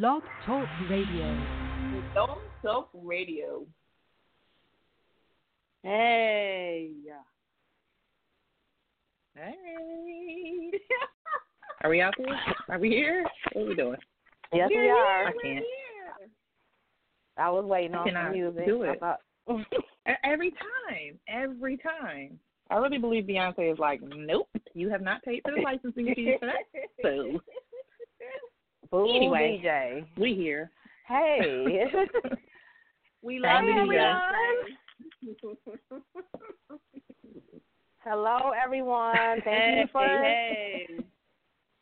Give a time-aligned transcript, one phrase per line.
[0.00, 1.38] Blog Talk Radio.
[2.14, 3.66] Blog Talk Radio.
[5.82, 6.92] Hey.
[9.34, 10.70] Hey.
[11.84, 12.28] are we out there?
[12.70, 13.26] Are we here?
[13.52, 13.96] What are we doing?
[14.54, 15.24] Yes, We're we are.
[15.24, 15.26] Here.
[15.28, 15.64] I can't.
[17.36, 18.64] I was waiting I on cannot some music.
[18.64, 18.98] do I it.
[19.00, 19.20] thought-
[20.24, 21.18] Every time.
[21.28, 22.38] Every time.
[22.70, 26.36] I really believe Beyonce is like, nope, you have not paid for the licensing fees
[26.40, 26.62] for that.
[27.02, 27.38] So
[28.92, 29.60] Boo Anyway.
[29.64, 30.06] DJ.
[30.18, 30.70] we here.
[31.08, 31.88] Hey.
[33.24, 34.20] We Hey, love you, everyone.
[38.02, 39.40] Hello, everyone.
[39.44, 40.86] Thank Hey, you for hey.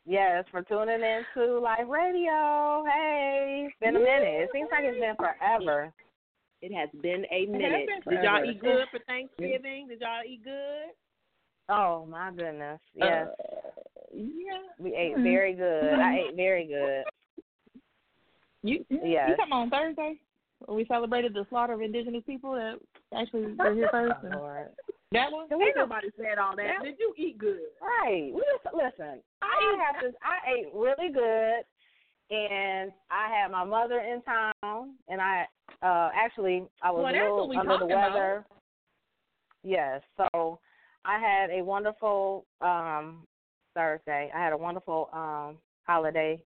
[0.05, 1.83] yes for tuning in to L.I.F.E.
[1.89, 2.83] Radio.
[2.85, 4.43] Hey, it's been a minute.
[4.43, 5.91] It seems like it's been forever.
[6.61, 7.89] It has been a been minute.
[8.07, 9.87] Did y'all eat good for Thanksgiving?
[9.87, 10.93] Did y'all eat good?
[11.71, 12.79] Oh my goodness.
[12.93, 13.69] Yes, Uh,
[14.13, 14.57] yeah.
[14.77, 15.23] we ate mhm.
[15.23, 15.93] very good.
[15.93, 17.03] I ate very good.
[18.63, 19.29] You Yes.
[19.29, 20.19] you come on Thursday?
[20.65, 22.75] When we celebrated the slaughter of indigenous people that
[23.17, 24.13] actually were here first.
[24.23, 24.67] and- Lord.
[25.13, 25.47] that one?
[25.51, 26.65] Ain't nobody said all that.
[26.65, 26.83] Yeah.
[26.83, 27.59] Did you eat good?
[27.81, 28.31] Right.
[28.33, 29.21] We just listen.
[29.41, 30.11] I have to.
[30.23, 31.63] I ate really good,
[32.35, 35.45] and I had my mother in town, and I
[35.81, 38.13] uh actually I was Well, a little under the talking about.
[38.13, 38.45] weather.
[39.63, 40.01] Yes.
[40.17, 40.59] So
[41.05, 43.25] I had a wonderful um
[43.73, 44.31] Thursday.
[44.33, 46.39] I had a wonderful um holiday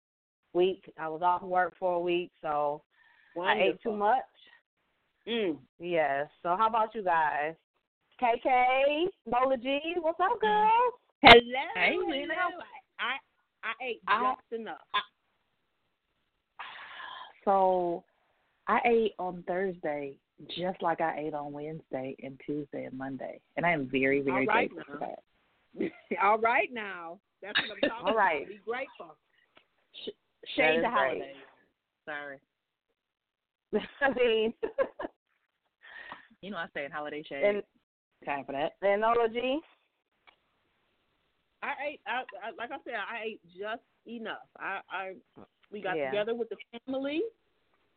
[0.53, 0.91] week.
[0.97, 2.81] I was off work for a week, so
[3.41, 4.23] I ate too much.
[5.27, 5.57] Mm.
[5.79, 6.27] Yes.
[6.43, 7.55] So how about you guys?
[8.21, 10.93] KK, Nola G, what's up, girls?
[11.21, 11.41] Hello.
[11.75, 12.09] Hey, hello.
[12.09, 12.33] Lena.
[12.99, 13.17] I
[13.63, 14.77] I ate I- just enough.
[17.43, 18.03] So
[18.67, 20.17] I ate on Thursday
[20.55, 23.39] just like I ate on Wednesday and Tuesday and Monday.
[23.57, 24.99] And I am very, very All right grateful now.
[24.99, 24.99] for
[25.79, 25.91] that.
[26.23, 27.19] all right now.
[27.41, 28.41] That's what I'm talking All right.
[28.43, 28.49] about.
[28.49, 29.15] Be grateful.
[30.55, 30.93] Shade is the great.
[30.93, 31.35] holidays.
[32.05, 32.37] Sorry.
[34.01, 34.53] I mean,
[36.41, 37.43] You know I say in holiday shade.
[37.43, 37.63] and
[38.25, 38.73] Time for that.
[38.81, 39.59] and Nola G.
[41.63, 42.01] I ate.
[42.07, 42.93] I, I like I said.
[42.95, 44.47] I ate just enough.
[44.59, 45.13] I, I
[45.71, 46.11] we got Yeah.
[46.11, 47.23] together with the family,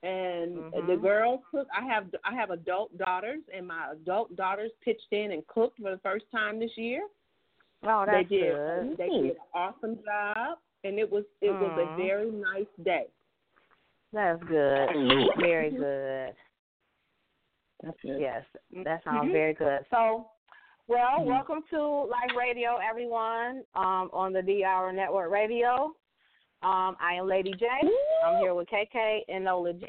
[0.03, 0.87] and Mhm.
[0.87, 1.71] the girls cooked.
[1.77, 5.91] I have I have adult daughters, and my adult daughters pitched in and cooked for
[5.91, 7.07] the first time this year.
[7.83, 8.55] Oh, they that's did.
[8.55, 8.97] good.
[8.97, 11.97] They did an awesome job, and it was it was a Mhm.
[11.97, 13.09] very nice day.
[14.13, 14.89] That's good.
[15.37, 16.35] Very good.
[17.83, 18.21] That's good.
[18.21, 18.45] Yes,
[18.85, 19.33] that sounds Mhm.
[19.33, 19.85] very good.
[19.91, 20.31] So,
[20.89, 21.27] well, Mhm.
[21.27, 22.37] welcome to L.I.F.E.
[22.37, 25.95] Radio, everyone, um, on the DR Network Radio.
[26.63, 27.67] Um, I am Lady J.
[28.27, 29.87] I'm here with KK and Nola G.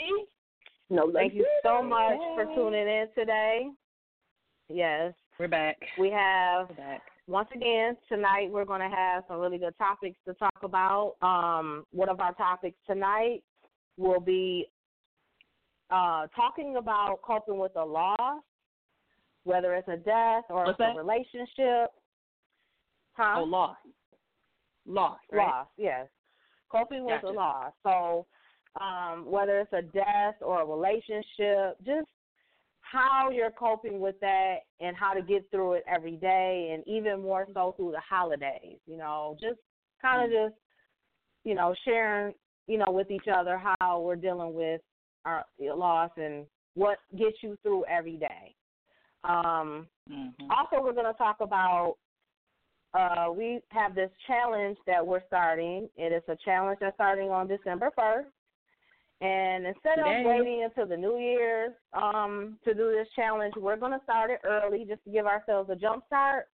[0.92, 3.70] No, Thank you so much for tuning in today.
[4.70, 5.78] Yes, We're back.
[5.98, 7.02] we have We're back.
[7.28, 11.16] once again tonight we're going to have some really good topics to talk about.
[11.24, 13.42] Um, one of our topics tonight
[13.98, 14.68] will be
[15.90, 18.44] uh, talking about coping with a loss,
[19.44, 20.96] whether it's a death or What's it's that?
[20.96, 21.92] a relationship.
[23.14, 23.40] Huh?
[23.40, 23.78] Oh, loss.
[24.88, 25.48] Loss, right?
[25.48, 26.08] Loss, yes.
[26.72, 27.28] Coping with Gotcha.
[27.28, 27.74] a loss.
[27.84, 28.26] So,
[28.80, 32.08] um, whether it's a death or a relationship, just
[32.82, 37.22] how you're coping with that and how to get through it every day, and even
[37.22, 38.78] more so through the holidays.
[38.86, 39.60] You know, just
[40.02, 40.60] kind of just,
[41.44, 42.34] you know, sharing,
[42.68, 44.82] you know, with each other how we're dealing with
[45.26, 48.56] our loss and what gets you through every day.
[49.24, 50.50] Um, Mm-hmm.
[50.50, 51.96] also, we're going to talk about
[52.94, 55.90] uh, we have this challenge that we're starting.
[55.96, 58.26] It is a challenge that's starting on December 1st.
[59.22, 60.22] And instead Today.
[60.22, 64.32] of waiting until the New Year's um, to do this challenge, we're going to start
[64.32, 66.48] it early just to give ourselves a jump start.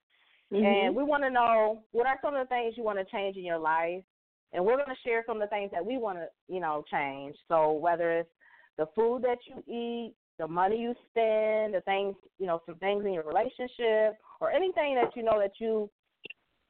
[0.51, 0.65] Mm-hmm.
[0.65, 3.37] And we want to know what are some of the things you want to change
[3.37, 4.03] in your life.
[4.51, 6.83] And we're going to share some of the things that we want to, you know,
[6.89, 7.35] change.
[7.47, 8.29] So whether it's
[8.77, 13.05] the food that you eat, the money you spend, the things, you know, some things
[13.05, 15.89] in your relationship, or anything that you know that you,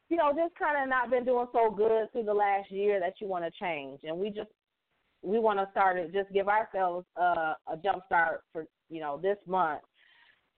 [0.09, 3.15] you know, just kind of not been doing so good through the last year that
[3.19, 3.99] you want to change.
[4.03, 4.49] And we just,
[5.23, 9.19] we want to start it, just give ourselves a, a jump start for, you know,
[9.21, 9.81] this month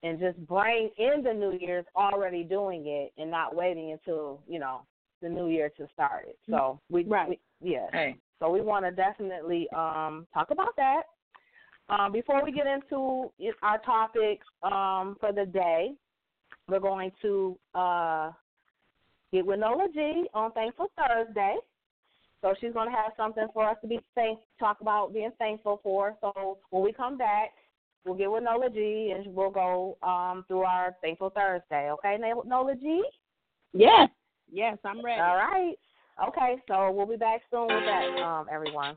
[0.02, 4.58] and just bring in the New Year's already doing it and not waiting until, you
[4.58, 4.82] know,
[5.22, 6.38] the New Year to start it.
[6.48, 7.28] So we, Right.
[7.28, 7.86] we yeah.
[7.90, 8.16] Hey.
[8.38, 11.02] So we want to definitely um, talk about that.
[11.88, 15.94] Um, before we get into it- our topics um, for the day,
[16.68, 18.30] we're going to uh,
[19.32, 21.56] Get with Nola G on Thankful Thursday.
[22.40, 25.80] So she's going to have something for us to be thank, talk about being thankful
[25.82, 26.16] for.
[26.20, 27.50] So when we come back,
[28.04, 31.90] we'll get with Nola G and we'll go um, through our Thankful Thursday.
[31.90, 32.16] Okay,
[32.46, 33.02] Nola G?
[33.72, 34.08] Yes.
[34.50, 35.20] Yes, I'm ready.
[35.20, 35.74] All right.
[36.28, 38.96] Okay, so we'll be back soon with that, um, everyone.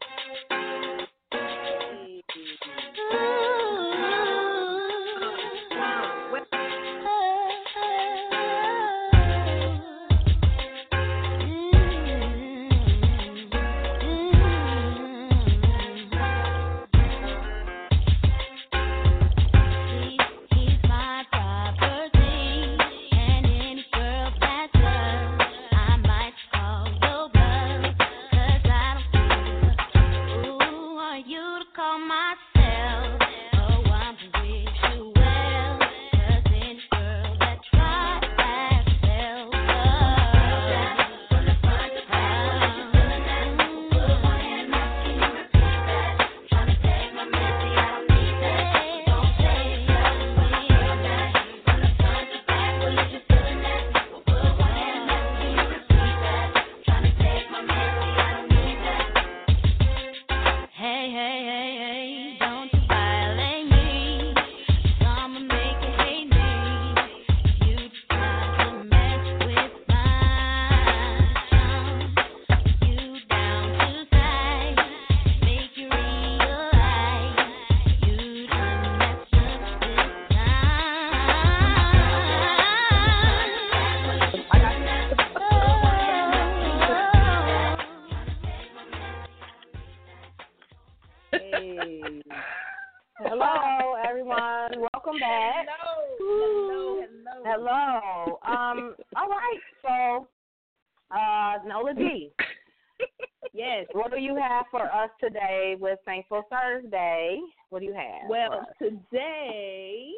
[107.91, 108.29] You have?
[108.29, 110.11] Well, today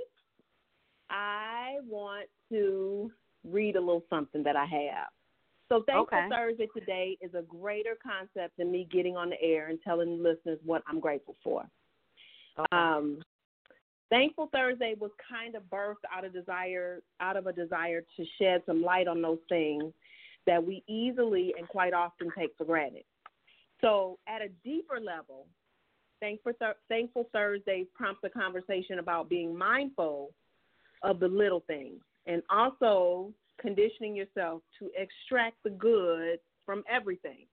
[1.09, 3.11] I want to
[3.43, 5.07] read a little something that I have.
[5.69, 6.29] So Thankful Okay.
[6.29, 10.59] Thursday today is a greater concept than me getting on the air and telling listeners
[10.63, 11.63] what I'm grateful for.
[12.59, 12.65] Okay.
[12.71, 13.19] Um,
[14.09, 18.61] Thankful Thursday was kind of birthed out of desire, out of a desire to shed
[18.67, 19.91] some light on those things
[20.45, 23.05] that we easily and quite often take for granted.
[23.81, 25.47] So, at a deeper level,
[26.23, 26.53] Thankful,
[26.87, 30.31] Thankful Thursdays prompts a conversation about being mindful
[31.01, 37.45] of the little things and also conditioning yourself to extract the good from everything.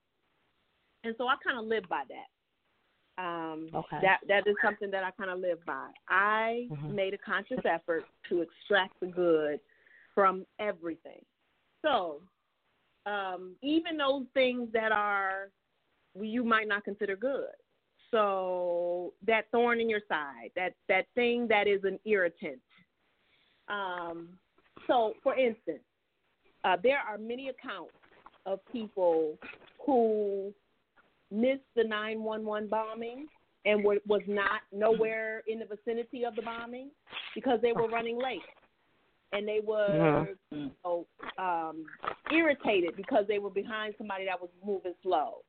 [1.03, 3.23] And so I kind of live by that.
[3.23, 3.99] Um, Okay.
[4.03, 5.91] That that is something that I kind of live by.
[6.09, 6.95] I Mhm.
[6.95, 9.61] made a conscious effort to extract the good
[10.15, 11.25] from everything.
[11.83, 12.23] So,
[13.05, 15.51] um, even those things that are
[16.15, 17.55] you might not consider good.
[18.11, 22.61] So that thorn in your side, that that thing that is an irritant.
[23.69, 24.29] Um,
[24.87, 25.83] so, for instance,
[26.65, 27.95] uh, there are many accounts
[28.47, 29.39] of people
[29.87, 30.53] who
[31.31, 33.27] missed the 911 bombing
[33.65, 36.91] and were, was not nowhere in the vicinity of the bombing
[37.35, 38.41] because they were running late.
[39.33, 41.07] And they were you know,
[41.39, 41.85] um,
[42.33, 45.43] irritated because they were behind somebody that was moving slow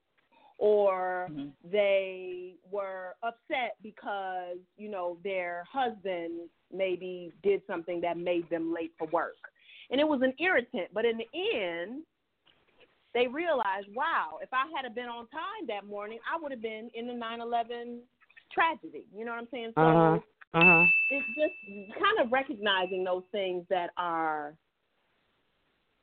[0.62, 1.52] or Mhm.
[1.64, 8.94] they were upset because you know their husband maybe did something that made them late
[8.96, 9.52] for work
[9.90, 12.06] and it was an irritant but in the end
[13.14, 16.92] they realized wow if i had been on time that morning i would have been
[16.94, 18.00] in the 9-11
[18.52, 20.20] tragedy you know what i'm saying so Uh-huh.
[20.54, 20.86] Uh-huh.
[21.10, 21.56] it's just
[22.00, 24.56] kind of recognizing those things that are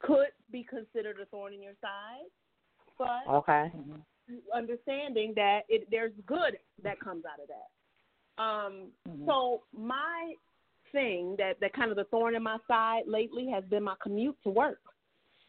[0.01, 2.27] could be considered a thorn in your side
[2.99, 3.71] but Okay.
[4.55, 8.43] Understanding that it there's good that comes out of that.
[8.43, 9.27] Um, Mhm.
[9.27, 10.35] So my
[10.93, 14.37] thing that that kind of the thorn in my side lately has been my commute
[14.43, 14.81] to work.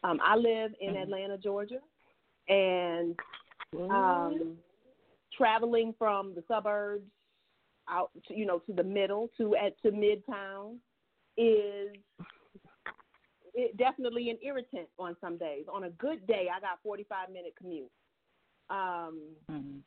[0.02, 1.02] Um, I live in Mhm.
[1.02, 1.80] Atlanta, Georgia,
[2.48, 3.18] and
[3.90, 4.58] um,
[5.32, 7.08] traveling from the suburbs
[7.88, 10.80] out, to, you know, to the middle to at to midtown
[11.36, 11.94] is
[13.54, 15.66] it definitely an irritant on some days.
[15.68, 17.90] On a good day, I got 45 minute commute.
[18.70, 19.82] Um, Mhm.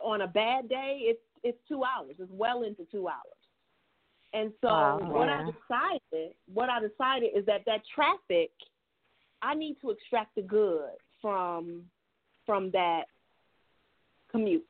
[0.00, 2.16] on a bad day, it's it's two hours.
[2.18, 3.38] It's well into two hours.
[4.32, 8.50] And so Wow, what I decided, what I decided is that that traffic,
[9.42, 11.88] I need to extract the good from
[12.46, 13.04] from that
[14.28, 14.66] commute.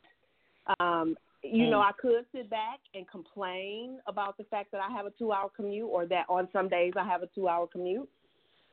[0.80, 1.88] Um, you know, Mm.
[1.88, 5.48] I could sit back and complain about the fact that I have a two hour
[5.50, 8.08] commute or that on some days I have a two hour commute.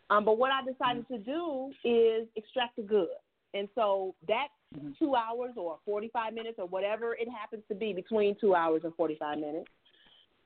[0.09, 3.15] Um, but what I decided to do is extract the good.
[3.53, 4.97] And so that Mhm.
[4.97, 8.95] two hours or 45 minutes or whatever it happens to be between two hours and
[8.95, 9.69] 45 minutes,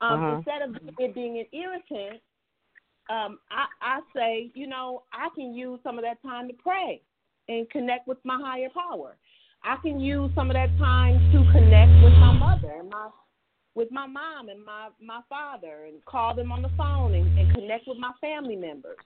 [0.01, 0.35] um, Uh-huh.
[0.37, 2.21] instead of it being an irritant,
[3.09, 7.01] um, I, I say, you know, I can use some of that time to pray
[7.47, 9.17] and connect with my higher power.
[9.63, 13.09] I can use some of that time to connect with my mother and my
[13.75, 17.53] with my mom and my my father and call them on the phone and, and
[17.55, 18.97] connect with my family members.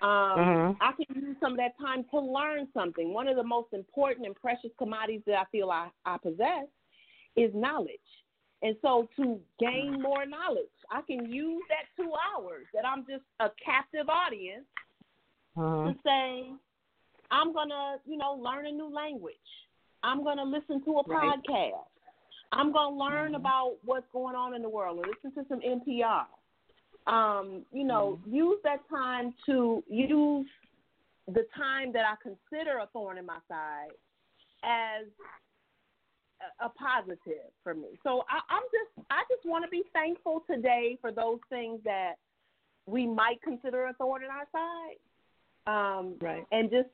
[0.00, 0.76] Um, Mhm.
[0.80, 3.12] I can use some of that time to learn something.
[3.12, 6.68] One of the most important and precious commodities that I feel I, I possess
[7.36, 7.98] is knowledge.
[8.62, 13.24] And so to gain more knowledge, I can use that two hours that I'm just
[13.40, 14.66] a captive audience
[15.56, 15.92] Uh-huh.
[15.92, 16.52] to say,
[17.30, 19.34] I'm gonna, you know, learn a new language.
[20.02, 21.38] I'm gonna listen to a Right.
[21.42, 21.88] podcast.
[22.52, 26.26] I'm gonna learn about what's going on in the world and listen to some NPR.
[27.08, 30.46] Um, you know, use that time to use
[31.26, 33.92] the time that I consider a thorn in my side
[34.62, 35.06] as
[36.60, 37.98] a, a positive for me.
[38.02, 42.14] So I, I'm just I just want to be thankful today for those things that
[42.86, 44.98] we might consider a thorn in our side.
[45.66, 46.44] Um, Right.
[46.50, 46.88] and just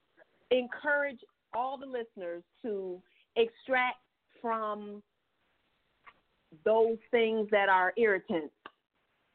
[0.51, 1.21] encourage
[1.55, 3.01] all the listeners to
[3.37, 3.99] extract
[4.41, 5.03] from
[6.65, 8.53] those things that are irritants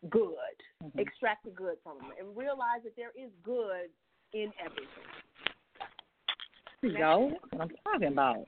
[0.10, 0.36] good.
[0.84, 1.00] Mhm.
[1.00, 3.90] Extract the good from them and realize that there is good
[4.34, 5.04] in everything.
[6.82, 7.30] There you go.
[7.32, 8.48] That's what I'm talking about.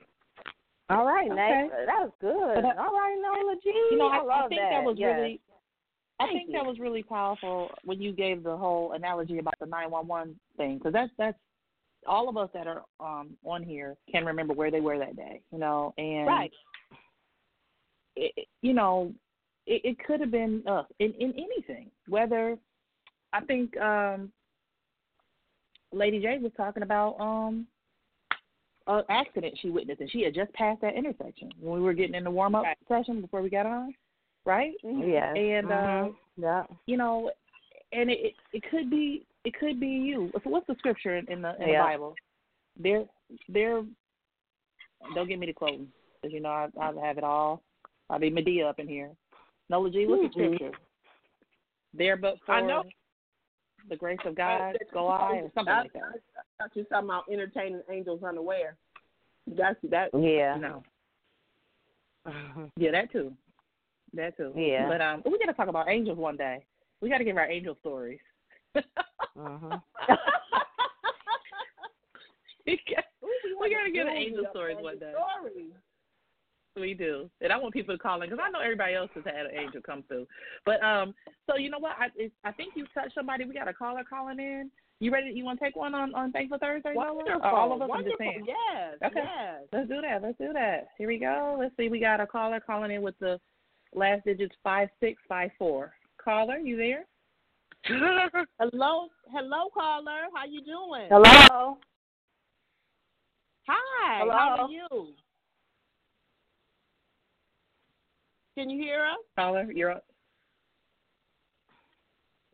[0.89, 1.35] All right, Okay.
[1.35, 1.71] Nate.
[1.85, 2.61] That was good.
[2.63, 3.69] But All right, Nola G.
[3.91, 5.15] You know, I, I, love I think that, was yes.
[5.15, 5.39] really.
[6.19, 6.53] I Thank think you.
[6.53, 10.35] that was really powerful when you gave the whole analogy about the nine one one
[10.57, 11.37] thing because that's that's
[12.07, 15.41] all of us that are um on here can remember where they were that day,
[15.51, 16.51] you know, and Right.
[18.15, 19.13] it, it- you know,
[19.67, 21.89] it, it could have been us in in anything.
[22.07, 22.57] Whether
[23.33, 24.31] I think um
[25.91, 27.67] Lady J was talking about um
[28.87, 32.15] an accident she witnessed and she had just passed that intersection when we were getting
[32.15, 32.77] in the warm up Right.
[32.87, 33.93] session before we got on,
[34.45, 34.73] right?
[34.83, 35.35] Yes.
[35.37, 36.09] And Mhm.
[36.09, 36.63] uh yeah.
[36.87, 37.31] you know,
[37.91, 40.31] and it it, could be it could be you.
[40.43, 41.83] So what's the scripture in, in the in Yeah.
[41.83, 42.15] the Bible?
[42.79, 43.05] There,
[43.49, 43.83] there.
[45.13, 45.91] Don't get me to quoting,
[46.21, 47.61] because you know I I have it all.
[48.09, 49.11] I be Madea up in here.
[49.71, 50.57] Nola G, what's the Mhm.
[50.57, 50.77] scripture?
[51.93, 52.83] There, but for I know.
[53.87, 56.03] the grace of God, go I, or something I, like that.
[56.03, 56.19] I, I
[56.59, 58.77] thought you were talking about entertaining angels unaware.
[59.47, 60.13] That's that.
[60.13, 60.57] Yeah.
[60.57, 60.83] No,
[62.27, 62.71] Mhm.
[62.75, 63.35] yeah, that too,
[64.13, 64.53] that too.
[64.55, 64.87] Yeah.
[64.87, 66.63] But um, we got to talk about angels one day.
[66.99, 68.19] We got to give our angel stories.
[68.75, 69.81] Mhm.
[72.65, 73.05] we got,
[73.85, 75.13] to get an angel stories one day.
[75.13, 75.73] Story.
[76.77, 79.25] We do, and I want people to call in because I know everybody else has
[79.25, 80.25] had an angel come through.
[80.65, 81.13] But um,
[81.45, 81.97] so you know what?
[81.99, 83.43] I it's, I think you touched somebody.
[83.43, 84.71] We got a caller calling in.
[85.01, 85.31] You ready?
[85.31, 86.93] You want to take one on on Thankful Thursday?
[86.95, 87.15] Nola?
[87.15, 87.41] Wonderful.
[87.43, 87.83] All of us.
[87.83, 88.25] I'm Wonderful.
[88.47, 88.95] Yes.
[89.05, 89.19] Okay.
[89.21, 89.63] Yes.
[89.73, 90.21] Let's do that.
[90.23, 90.87] Let's do that.
[90.97, 91.57] Here we go.
[91.59, 91.89] Let's see.
[91.89, 93.37] We got a caller calling in with the
[93.93, 95.91] last digits five six five four.
[96.23, 97.05] Caller, you there?
[97.85, 100.29] Hello, hello, caller.
[100.35, 101.09] How you doing?
[101.09, 101.77] Hello.
[103.67, 104.19] Hi.
[104.19, 104.31] Hello.
[104.31, 105.13] How are you?
[108.57, 109.17] Can you hear us?
[109.37, 109.99] Caller, you're on.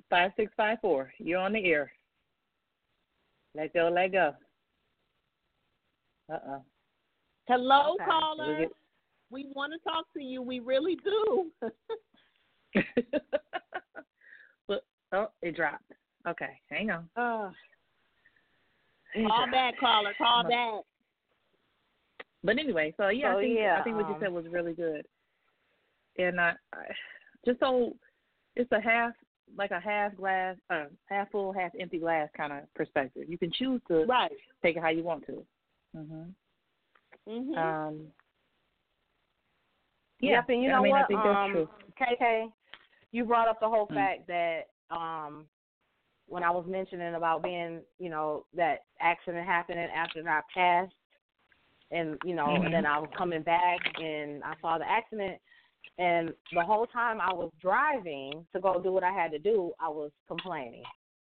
[0.09, 1.11] Five six five four.
[1.19, 1.91] You're on the air.
[3.55, 3.89] Let go.
[3.93, 4.33] Let go.
[6.31, 6.59] Uh uh
[7.47, 8.05] Hello, Okay.
[8.05, 8.57] caller.
[8.59, 8.71] get-
[9.31, 10.41] We want to talk to you.
[10.41, 11.51] We really do.
[14.67, 15.91] but oh, it dropped.
[16.27, 17.09] Okay, hang on.
[17.15, 17.51] uh,
[19.15, 19.51] It call dropped.
[19.51, 20.13] back, caller.
[20.17, 20.83] Call back.
[22.43, 24.45] But anyway, so yeah, So, I think yeah, I think what you um, said was
[24.51, 25.05] really good.
[26.17, 26.85] And I, I
[27.45, 27.95] just so
[28.55, 29.13] it's a half
[29.55, 33.29] like a half glass, uh, half full, half empty glass kind of perspective.
[33.29, 34.31] You can choose to Right.
[34.61, 35.45] take it how you want to.
[35.95, 36.33] Mhm.
[37.27, 37.57] Mhm.
[37.57, 38.13] Um.
[40.19, 41.03] Yeah, Yep, and you know I mean, what?
[41.03, 41.69] I think that's um, true.
[41.99, 42.51] KK,
[43.11, 43.95] you brought up the whole Mm.
[43.95, 45.47] fact that um
[46.27, 50.93] when I was mentioning about being, you know, that accident happening after I passed
[51.91, 52.65] and, you know, Mhm.
[52.65, 55.41] and then I was coming back and I saw the accident
[55.97, 59.73] and the whole time I was driving to go do what I had to do,
[59.79, 60.83] I was complaining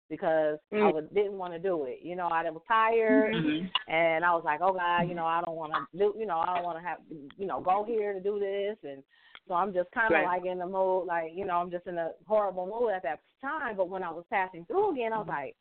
[0.09, 0.93] because I Mm.
[0.93, 1.99] was, didn't want to do it.
[2.01, 3.69] You know, I was tired Mhm.
[3.87, 6.39] and I was like, oh God, you know, I don't want to do, you know,
[6.39, 9.03] I don't want to have, you know, go here to do this, and
[9.47, 10.23] so I'm just kind of Right.
[10.23, 13.19] like in the mood, like you know, I'm just in a horrible mood at that
[13.41, 13.75] time.
[13.75, 15.55] But when I was passing through again, I was like,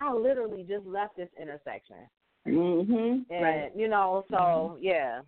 [0.00, 2.08] I literally just left this intersection,
[2.46, 3.30] Mm-hmm.
[3.30, 3.76] and Right.
[3.76, 5.20] you know, so yeah,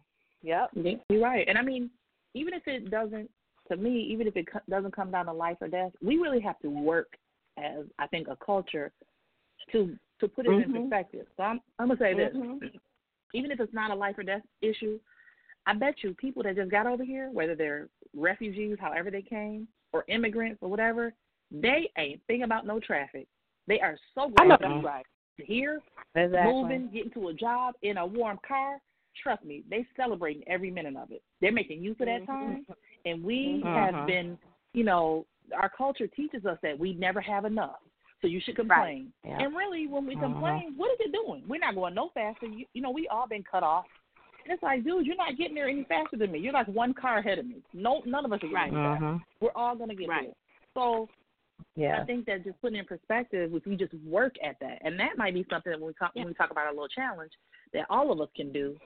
[0.43, 0.71] yep,
[1.11, 1.91] You're right, and I mean,
[2.35, 3.31] even if it doesn't,
[3.69, 6.41] to me, even if it co- doesn't come down to life or death, we really
[6.41, 7.17] have to work
[7.57, 8.93] as I think a culture
[9.73, 10.83] to to put it in Mhm.
[10.83, 11.27] perspective.
[11.37, 12.81] So I'm I'm gonna say this: Mhm.
[13.35, 14.99] even if it's not a life or death issue,
[15.67, 19.69] I bet you people that just got over here, whether they're refugees, however they came,
[19.93, 21.13] or immigrants or whatever,
[21.51, 23.27] they ain't thinking about no traffic.
[23.67, 25.07] They are so glad to be right.
[25.37, 25.81] here
[26.15, 26.53] exactly.
[26.53, 28.81] moving, getting to a job in a warm car,
[29.23, 31.23] trust me, they celebrating every minute of it.
[31.41, 32.27] They're making use of that Mhm.
[32.27, 32.67] time,
[33.05, 33.75] and we Mhm.
[33.75, 34.39] have been,
[34.73, 37.81] you know, our culture teaches us that we never have enough,
[38.21, 39.13] so you should complain.
[39.25, 39.43] Yeah.
[39.43, 40.21] And really, when we Mhm.
[40.21, 41.47] complain, what is it doing?
[41.49, 42.47] We're not going no faster.
[42.47, 43.87] You, you know, we all been cut off.
[44.45, 46.39] And it's like, dude, you're not getting there any faster than me.
[46.39, 47.63] You're like one car ahead of me.
[47.73, 48.73] No, none of us are getting Right.
[48.73, 49.05] any faster.
[49.05, 49.23] Mhm.
[49.41, 50.27] We're all gonna get Right.
[50.27, 50.35] there.
[50.75, 51.09] So
[51.75, 52.01] Yeah.
[52.01, 55.19] I think that just putting in perspective, if we just work at that, and that
[55.19, 57.33] might be something that when we talk when we talk about our little challenge
[57.73, 58.77] that all of us can do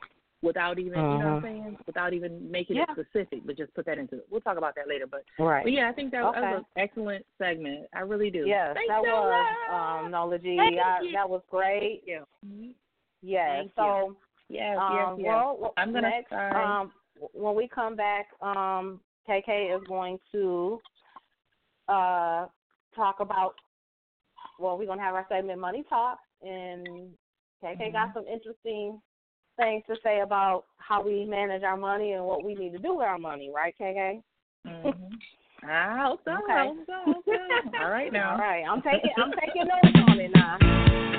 [0.42, 1.42] without even you know what I'm Mhm.
[1.42, 2.86] saying, without even making Yeah.
[2.88, 4.22] it specific, but just put that into.
[4.28, 5.62] We'll talk about that later, but Right.
[5.62, 7.88] but yeah, I think that, that was an excellent segment.
[7.94, 8.44] I really do.
[8.46, 10.12] Yes, Thank that you, was um.
[10.40, 12.02] Thank I- that was great.
[12.04, 12.74] Thank you.
[13.22, 13.50] Yes.
[13.50, 14.16] Thank so
[14.48, 15.26] yeah, um, yes, yes.
[15.28, 16.92] well, well, I'm gonna next um
[17.32, 20.80] when we come back, um KK is going to
[21.88, 22.46] uh
[22.96, 23.54] talk about
[24.58, 27.16] well, we're gonna have our segment Money Talk and
[27.62, 27.92] KK Mm-hmm.
[27.92, 29.00] got some interesting
[29.56, 32.96] things to say about how we manage our money and what we need to do
[32.96, 34.22] with our money, right, KK?
[34.66, 34.94] Mhm.
[35.62, 36.32] I hope so.
[36.32, 36.52] Okay.
[36.52, 36.92] I hope so.
[36.92, 37.78] I hope so.
[37.78, 38.32] All right now.
[38.32, 41.11] All right, I'm taking I'm taking notes on it now.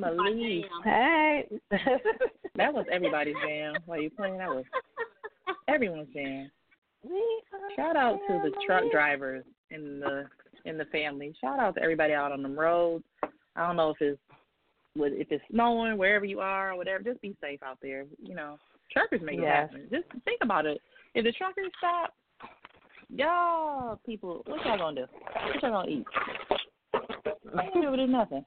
[0.00, 0.64] My- so That was my family.
[0.84, 1.60] jam.
[1.70, 1.78] Hey.
[2.56, 3.74] That was everybody's jam.
[3.86, 4.64] While you playing, that was
[5.68, 6.50] everyone's jam.
[7.76, 10.26] Shout out to the truck drivers in the
[10.66, 11.34] in the family.
[11.40, 13.04] Shout out to everybody out on the roads.
[13.56, 14.18] I don't know if it's
[14.96, 17.02] if it's snowing wherever you are or whatever.
[17.02, 18.04] Just be safe out there.
[18.22, 18.58] You know,
[18.92, 19.86] truckers make it happen.
[19.90, 20.80] Just think about it.
[21.14, 22.12] If the truckers stop,
[23.08, 25.06] y'all people, what y'all gonna do?
[25.46, 26.04] What y'all gonna eat?
[27.44, 28.44] You ain't able to do nothing.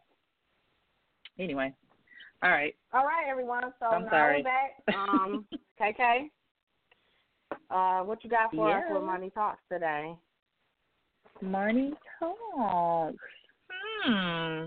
[1.40, 1.74] Anyway,
[2.44, 2.76] all right.
[2.94, 3.74] All right, everyone.
[3.80, 4.44] So I'm now sorry.
[4.44, 4.72] back.
[4.96, 5.46] Um,
[5.82, 6.30] KK,
[7.72, 8.94] uh, what you got for us Yeah.
[8.94, 10.16] with Money Talks today?
[11.42, 13.16] Money talks.
[14.06, 14.66] Hmm.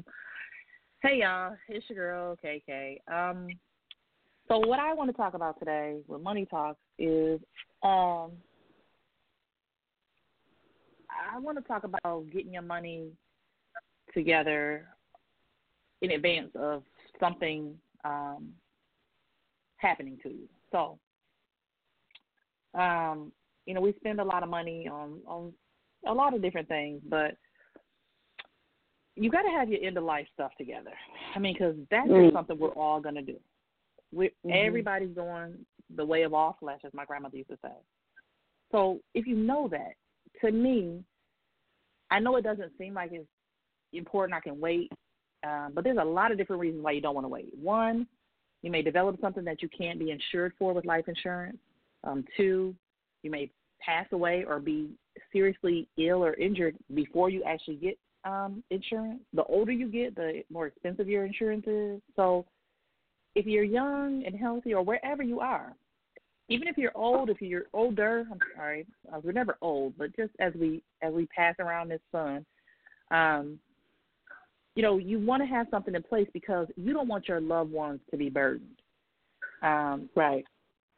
[1.02, 2.98] Hey y'all, it's your girl KK.
[3.06, 3.48] Um,
[4.48, 7.40] so what I want to talk about today with Money Talks is
[7.82, 8.32] um
[11.08, 13.12] I want to talk about getting your money
[14.12, 14.88] together
[16.06, 16.82] in advance of
[17.18, 18.52] something um,
[19.76, 20.48] happening to you.
[20.70, 20.98] So,
[22.78, 23.32] um,
[23.66, 25.52] you know, we spend a lot of money on on
[26.06, 27.36] a lot of different things, but
[29.16, 30.92] you got to have your end of life stuff together.
[31.34, 32.24] I mean, because that's Mm.
[32.24, 33.40] just something we're all gonna do.
[34.12, 34.66] We Mhm.
[34.66, 37.74] everybody's going the way of all flesh, as my grandmother used to say.
[38.70, 39.94] So if you know that,
[40.42, 41.04] to me,
[42.10, 43.28] I know it doesn't seem like it's
[43.92, 44.36] important.
[44.36, 44.92] I can wait,
[45.46, 47.52] um, but there's a lot of different reasons why you don't want to wait.
[47.60, 48.06] One,
[48.62, 51.58] you may develop something that you can't be insured for with life insurance.
[52.04, 52.74] Um, two,
[53.22, 54.90] you may pass away or be
[55.32, 59.20] seriously ill or injured before you actually get um, insurance.
[59.34, 62.00] The older you get, the more expensive your insurance is.
[62.16, 62.44] So
[63.34, 65.74] if you're young and healthy or wherever you are,
[66.48, 70.30] even if you're old, if you're older, I'm sorry, uh, we're never old, but just
[70.40, 72.46] as we as we pass around this sun,
[73.10, 73.58] um,
[74.76, 77.72] you know, you want to have something in place because you don't want your loved
[77.72, 78.80] ones to be burdened.
[79.62, 80.44] Um, Right.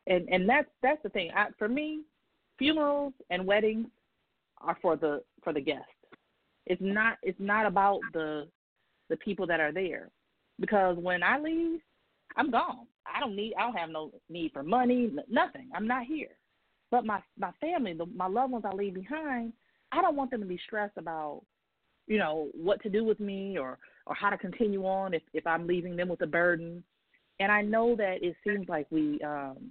[0.09, 1.31] and and that's that's the thing.
[1.35, 2.03] I, for me,
[2.59, 3.87] funerals and weddings
[4.61, 5.87] are for the for the guests.
[6.67, 8.49] It's not it's not about the
[9.09, 10.11] the people that are there,
[10.61, 11.81] because when I leave,
[12.37, 12.87] I'm gone.
[13.07, 15.71] I don't need I don't have no need for money, nothing.
[15.75, 16.37] I'm not here.
[16.91, 19.53] But my my family, the, my loved ones I leave behind,
[19.93, 21.43] I don't want them to be stressed about,
[22.09, 25.47] you know, what to do with me or or how to continue on if if
[25.47, 26.83] I'm leaving them with a burden.
[27.41, 29.71] And I know that it seems like we um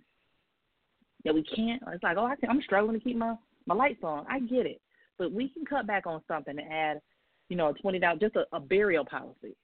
[1.26, 1.82] that we can't.
[1.88, 4.26] It's like, oh, I can, I'm struggling to keep my my lights on.
[4.30, 4.80] I get it,
[5.18, 7.02] but we can cut back on something and add,
[7.50, 9.56] you know, a twenty dollars, just a, a burial policy.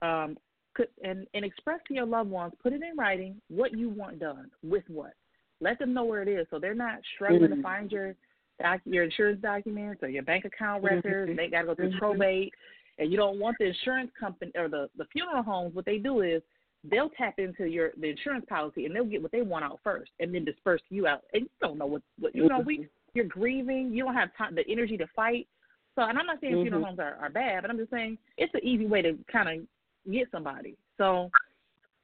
[0.00, 0.38] Um,
[0.74, 4.20] could, and and express to your loved ones, put it in writing what you want
[4.20, 5.12] done with what.
[5.60, 7.62] Let them know where it is, so they're not struggling to Mhm.
[7.62, 8.16] find your
[8.62, 11.04] doc, your insurance documents or your bank account Mhm.
[11.04, 11.36] records.
[11.36, 11.98] They got to go through Mhm.
[11.98, 12.54] probate,
[12.98, 15.74] and you don't want the insurance company or the the funeral homes.
[15.74, 16.42] What they do is
[16.84, 20.10] they'll tap into your the insurance policy and they'll get what they want out first
[20.20, 21.22] and then disperse you out.
[21.32, 22.60] And you don't know what what you know.
[22.60, 23.92] We you're grieving.
[23.92, 25.46] You don't have time the energy to fight.
[25.94, 26.86] So, and I'm not saying funeral Mhm.
[26.86, 29.66] homes are, are bad, but I'm just saying it's an easy way to kind of
[30.10, 30.76] get somebody.
[30.96, 31.30] So,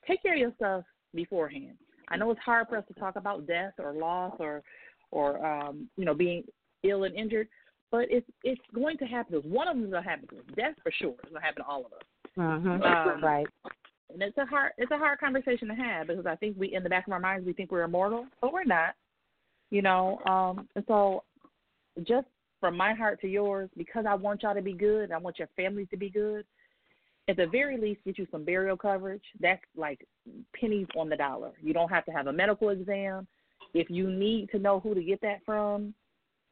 [0.06, 1.78] take care of your stuff beforehand.
[2.08, 4.62] I know it's hard for us to talk about death or loss or
[5.10, 6.44] or um, you know being
[6.82, 7.48] ill and injured,
[7.90, 9.38] but it's it's going to happen.
[9.38, 10.44] One of them is going to happen to us.
[10.56, 12.02] Death for sure is going to happen to all of us.
[12.36, 12.84] Mhm.
[12.84, 13.46] Um, right.
[14.10, 16.82] And it's a hard it's a hard conversation to have because I think we in
[16.82, 18.94] the back of our minds we think we're immortal, but we're not.
[19.70, 21.24] You know, um and so
[22.06, 22.26] just
[22.60, 25.48] from my heart to yours, because I want y'all to be good I want your
[25.56, 26.44] families to be good,
[27.28, 29.24] at the very least get you some burial coverage.
[29.40, 30.06] That's like
[30.58, 31.52] pennies on the dollar.
[31.62, 33.26] You don't have to have a medical exam.
[33.74, 35.94] If you need to know who to get that from,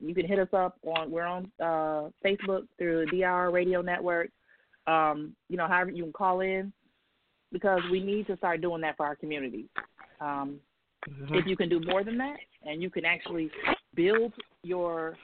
[0.00, 4.30] you can hit us up on we're on uh Facebook through the DR Radio Network.
[4.86, 6.72] Um, you know, however you can call in
[7.52, 9.66] because we need to start doing that for our community.
[10.20, 10.60] Um,
[11.30, 13.50] If you can do more than that, and you can actually
[13.94, 15.16] build your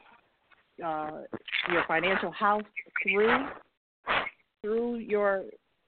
[0.84, 1.22] uh,
[1.70, 2.62] your financial house
[3.02, 3.46] through
[4.62, 5.44] through your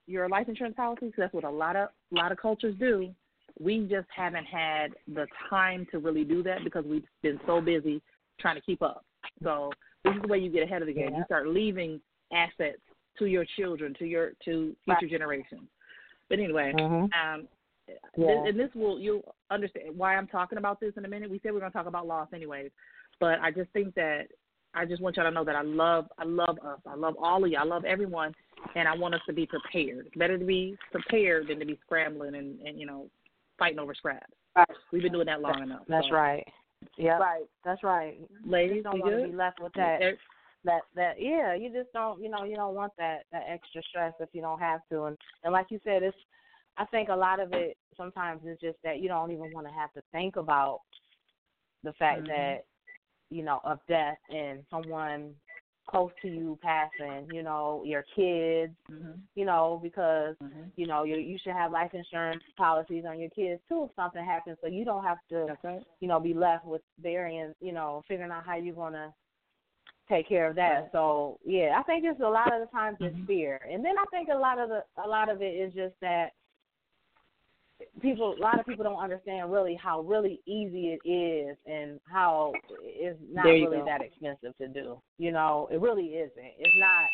[0.06, 3.14] your life insurance policy, 'cause that's what a lot of a lot of cultures do.
[3.60, 8.02] We just haven't had the time to really do that because we've been so busy
[8.40, 9.04] trying to keep up.
[9.42, 9.70] So
[10.04, 11.10] this is the way you get ahead of the game.
[11.12, 11.18] Yeah.
[11.18, 12.00] You start leaving
[12.32, 12.80] assets
[13.18, 15.10] to your children, to your to future Right.
[15.10, 15.68] generations.
[16.28, 17.14] But anyway, Mhm.
[17.14, 17.48] um,
[17.86, 17.94] Yeah.
[18.16, 21.30] this, and this will you'll understand why I'm talking about this in a minute.
[21.30, 22.72] We said we're going to talk about loss anyways,
[23.20, 24.28] but I just think that
[24.74, 26.80] I just want y'all to know that I love I love us.
[26.86, 27.58] I love all of you.
[27.58, 28.34] I love everyone,
[28.74, 30.10] and I want us to be prepared.
[30.16, 33.08] Better to be prepared than to be scrambling and, and you know
[33.58, 34.26] fighting over scraps.
[34.56, 34.68] Right.
[34.92, 35.82] We've been doing that long enough.
[35.88, 36.14] That's so.
[36.14, 36.46] right.
[36.96, 37.18] Yeah.
[37.18, 37.44] Right.
[37.64, 38.18] That's right.
[38.44, 38.82] Ladies.
[38.82, 40.02] just don't want to be left with that.
[40.02, 40.18] Er-
[40.64, 44.14] that that yeah you just don't you know you don't want that that extra stress
[44.18, 46.16] if you don't have to and and like you said it's
[46.78, 49.72] i think a lot of it sometimes is just that you don't even want to
[49.72, 50.80] have to think about
[51.82, 52.28] the fact Mhm.
[52.28, 52.64] that
[53.30, 55.34] you know of death and someone
[55.94, 59.20] close to you passing you know your kids Mhm.
[59.34, 60.70] you know because Mhm.
[60.76, 64.24] you know you you should have life insurance policies on your kids too if something
[64.24, 65.82] happens so you don't have to right.
[66.00, 69.12] you know, be left with burying, you know, figuring out how you're gonna
[70.08, 70.80] take care of that.
[70.80, 70.92] Right.
[70.92, 73.26] So yeah, I think it's a lot of the times it's Mhm.
[73.26, 75.94] fear, and then I think a lot of the a lot of it is just
[76.00, 76.32] that
[78.00, 82.52] people, a lot of people don't understand really how really easy it is, and how
[82.82, 83.84] it's not really go.
[83.84, 85.00] that expensive to do.
[85.18, 86.52] You know, it really isn't.
[86.58, 87.06] It's not.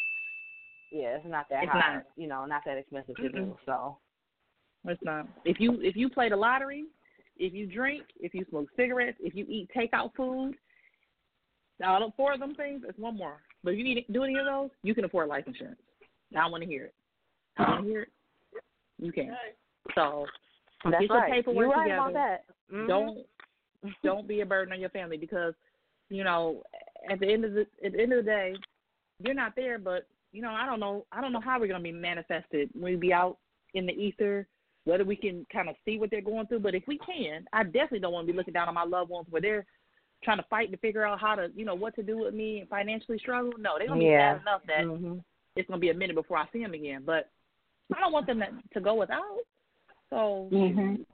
[0.92, 1.94] Yeah, it's not that It's hard.
[1.94, 2.04] not.
[2.16, 3.56] You know, not that expensive to do.
[3.66, 3.96] So
[4.86, 5.26] It's not.
[5.44, 6.86] If you if you play the lottery,
[7.36, 10.54] if you drink, if you smoke cigarettes, if you eat takeout food,
[11.82, 13.38] Out of four of them things, it's one more.
[13.62, 15.80] But if you need to do any of those, you can afford life insurance.
[16.36, 16.94] I want to hear it.
[17.58, 18.08] I want to hear it.
[18.98, 19.34] You can.
[19.94, 20.26] So
[20.84, 21.32] That's get your right.
[21.32, 22.00] paperwork You're right together.
[22.08, 22.44] about that.
[22.72, 22.88] Mhm.
[22.88, 23.26] don't
[24.02, 25.54] don't be a burden on your family because
[26.10, 26.62] you know
[27.10, 28.54] at the end of the at the end of the day
[29.24, 31.80] you're not there but you know i don't know i don't know how we're going
[31.80, 33.38] to be manifested when we be out
[33.74, 34.46] in the ether
[34.84, 37.62] whether we can kind of see what they're going through but if we can i
[37.62, 39.64] definitely don't want to be looking down on my loved ones where they're
[40.22, 42.60] trying to fight to figure out how to you know what to do with me
[42.60, 44.34] and financially struggle no they're going to be Yeah.
[44.34, 45.24] sad enough that Mhm.
[45.56, 47.30] it's going to be a minute before i see them again but
[47.96, 49.38] i don't want them to, to go without
[50.10, 51.04] so Mhm.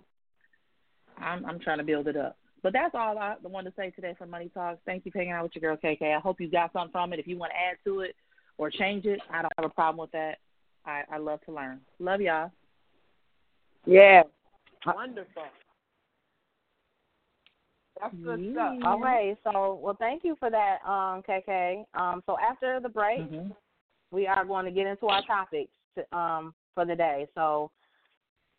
[1.19, 2.37] I'm I'm trying to build it up.
[2.63, 4.81] But that's all I wanted to say today for Money Talks.
[4.87, 6.17] Thank you for hanging out with your girl KK.
[6.17, 7.21] I hope you got something from it.
[7.21, 8.17] If you want to add to it
[8.59, 10.39] or change it, I don't have a problem with that.
[10.85, 11.81] I, I love to learn.
[12.01, 12.51] Love y'all.
[13.85, 14.23] Yeah.
[14.85, 15.45] Wonderful.
[18.01, 18.53] That's good Yeah.
[18.53, 18.75] stuff.
[18.85, 19.37] All right.
[19.45, 21.85] So, well, thank you for that, um, KK.
[21.95, 23.51] Um, so after the break, Mm-hmm.
[24.11, 27.27] we are going to get into our topics to, um, for the day.
[27.35, 27.71] So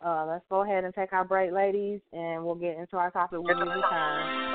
[0.05, 3.39] uh, let's go ahead and take our break, ladies, and we'll get into our topic
[3.41, 4.46] when we return.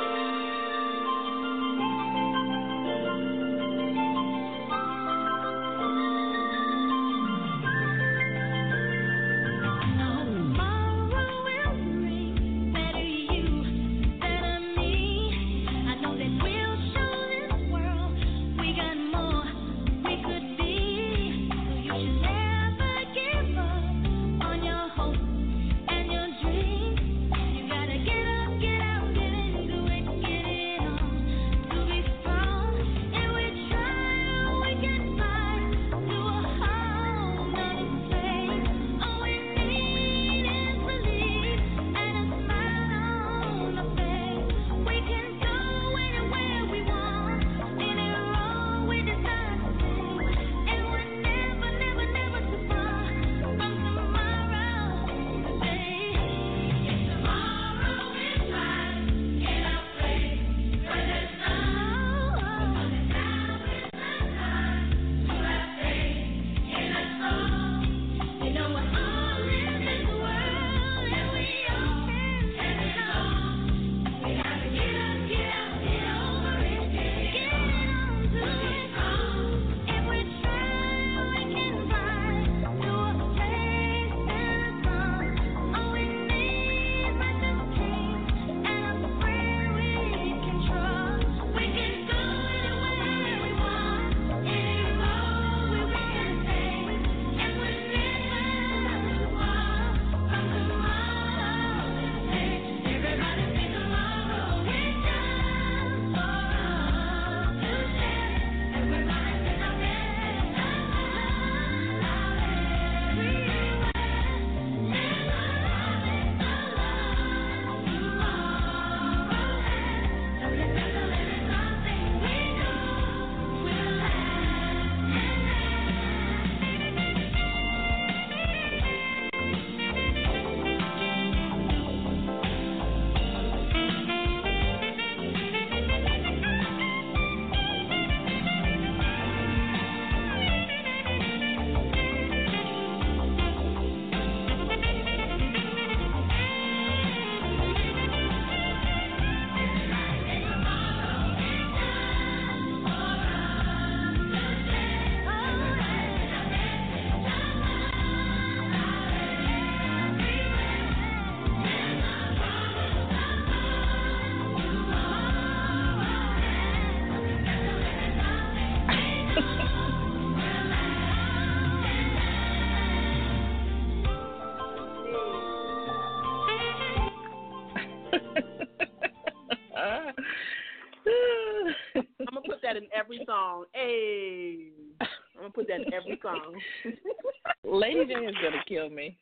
[185.93, 186.55] Every song.
[187.65, 189.17] Lady J is gonna kill me.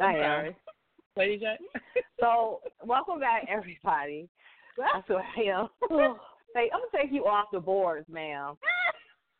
[0.00, 0.56] I I'm sorry.
[1.16, 1.56] Lady J.
[2.18, 4.26] So, welcome back, everybody.
[4.78, 5.68] That's who I am.
[6.54, 8.54] Say, I'm gonna take you off the boards, ma'am.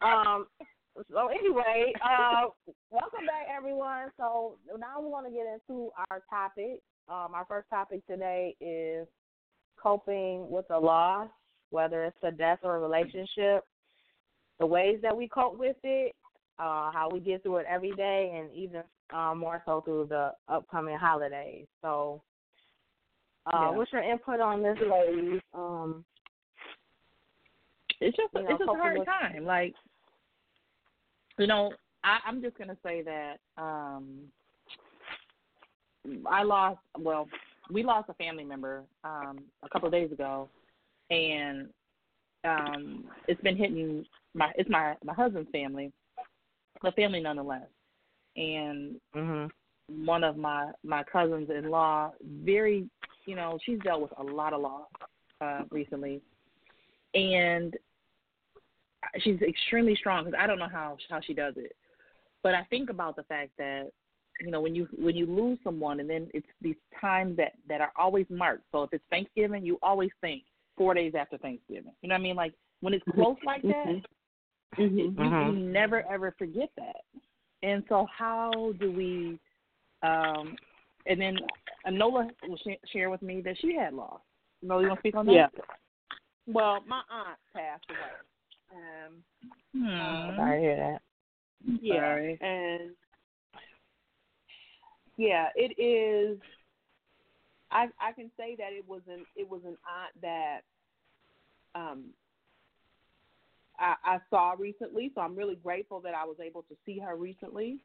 [0.03, 0.47] Um.
[1.11, 2.49] So anyway, uh,
[2.91, 4.11] welcome back, everyone.
[4.17, 6.81] So now we want to get into our topic.
[7.09, 9.07] Um, our first topic today is
[9.83, 11.29] coping with a loss,
[11.71, 13.65] whether it's a death or a relationship.
[14.59, 16.15] The ways that we cope with it,
[16.59, 20.33] uh, how we get through it every day, and even uh, more so through the
[20.49, 21.67] upcoming holidays.
[21.83, 22.23] So,
[23.47, 23.71] uh, Yeah.
[23.71, 25.41] what's your input on this, ladies?
[25.55, 26.05] Um,
[28.01, 29.45] it's just You know, it's just a hard with- time.
[29.45, 29.75] Like,
[31.39, 31.73] you know,
[32.05, 34.31] I, I'm just gonna say that um
[36.31, 36.79] I lost.
[36.99, 37.29] Well,
[37.71, 40.49] we lost a family member um a couple of days ago,
[41.11, 41.69] and
[42.45, 45.93] um it's been hitting my it's my my husband's family,
[46.83, 47.69] but family nonetheless,
[48.37, 49.51] and Mhm.
[49.89, 52.89] one of my my cousins in law very
[53.25, 54.89] you know she's dealt with a lot of loss
[55.41, 56.21] uh recently.
[57.15, 57.77] And
[59.21, 61.73] she's extremely strong because i don't know how how she does it.
[62.43, 63.91] But i think about the fact that
[64.41, 67.81] you know when you when you lose someone and then it's these times that that
[67.81, 68.65] are always marked.
[68.73, 70.43] So if it's thanksgiving you always think
[70.77, 71.93] four days after thanksgiving.
[72.03, 72.37] You know what i mean?
[72.37, 74.03] Like when it's close like that
[74.79, 74.99] Mm-hmm.
[74.99, 75.47] you, Mhm.
[75.47, 77.05] you never ever forget that.
[77.63, 79.39] And so, how do we?
[80.03, 80.57] Um,
[81.07, 81.39] and then
[81.91, 84.23] Nola will sh- share with me that she had lost.
[84.63, 85.33] Nola, you want to speak on that?
[85.33, 85.49] Yeah.
[86.47, 88.77] Well, my aunt passed away.
[89.07, 89.25] Um,
[89.73, 90.37] Hmm.
[90.37, 91.03] Sorry to hear that.
[91.81, 92.39] yeah, Sorry.
[92.41, 92.91] and
[95.17, 96.39] yeah, it is.
[97.71, 100.61] I I can say that it was an it was an aunt that
[101.75, 102.05] um
[103.79, 107.17] I, I saw recently, so I'm really grateful that I was able to see her
[107.17, 107.79] recently.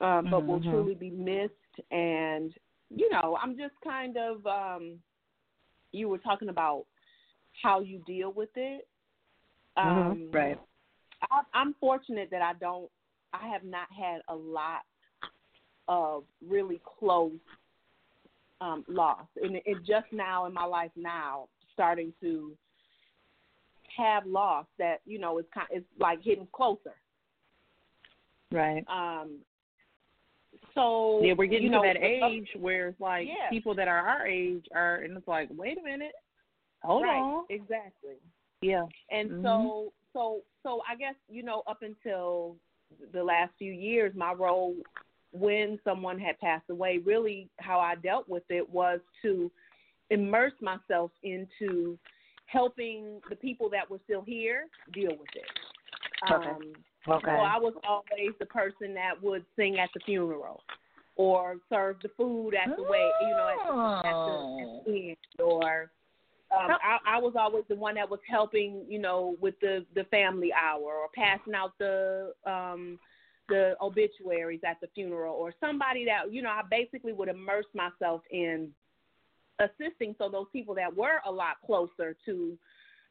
[0.00, 0.70] Um, but will Mhm.
[0.70, 1.52] truly be missed,
[1.90, 2.54] and
[2.90, 4.46] you know, I'm just kind of.
[4.46, 5.02] um
[5.92, 6.86] You were talking about
[7.62, 8.86] how you deal with it.
[9.76, 10.58] Um, Right.
[11.30, 12.90] I, I'm fortunate that I don't.
[13.32, 14.82] I have not had a lot
[15.88, 17.32] of really close
[18.60, 22.56] um, loss, and it, it just now in my life now starting to
[23.98, 25.66] have lost that you know is kind.
[25.70, 26.94] It's like hitting closer.
[28.50, 28.84] Right.
[28.88, 29.38] Um,
[30.74, 33.50] so Yeah, we're getting you to know, that age where it's like Yeah.
[33.50, 36.14] people that are our age are, and it's like, wait a minute,
[36.82, 37.44] hold right, on.
[37.50, 38.16] exactly.
[38.62, 38.86] Yeah.
[39.10, 39.42] And Mhm.
[39.42, 42.56] so, so, so I guess you know, up until
[43.12, 44.74] the last few years, my role
[45.32, 49.50] when someone had passed away, really how I dealt with it was to
[50.10, 51.98] immerse myself into
[52.48, 56.32] helping the people that were still here deal with it.
[56.32, 56.50] Okay.
[56.50, 56.72] Um,
[57.08, 57.30] Okay.
[57.30, 60.60] so I was always the person that would sing at the funeral
[61.16, 65.08] or serve the food at the way, you know, at the, at the, at the
[65.08, 65.90] end, or
[66.50, 70.04] um, I, I was always the one that was helping, you know, with the the
[70.04, 72.98] family hour or passing out the um
[73.48, 78.22] the obituaries at the funeral or somebody that you know I basically would immerse myself
[78.30, 78.70] in
[79.58, 82.56] assisting so those people that were a lot closer to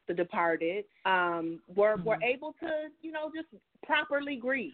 [0.06, 3.48] the departed um were were able to you know just
[3.84, 4.72] properly grieve.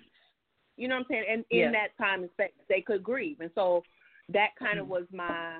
[0.76, 1.24] You know what I'm saying?
[1.30, 1.72] And in Yes.
[1.72, 3.40] that time and space they could grieve.
[3.40, 3.82] And so
[4.28, 5.58] that kind of was my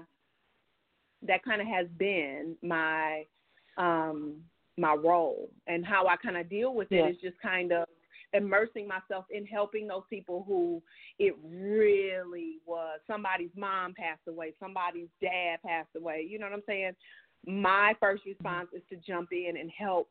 [1.27, 3.25] that kind of has been my
[3.77, 4.37] um
[4.77, 5.49] my role.
[5.67, 7.09] And how I kind of deal with it Yeah.
[7.09, 7.87] is just kind of
[8.35, 10.83] immersing myself in helping those people who
[11.19, 16.27] it really was somebody's mom passed away, somebody's dad passed away.
[16.29, 16.93] You know what I'm saying?
[17.47, 20.09] My first response is to jump in and help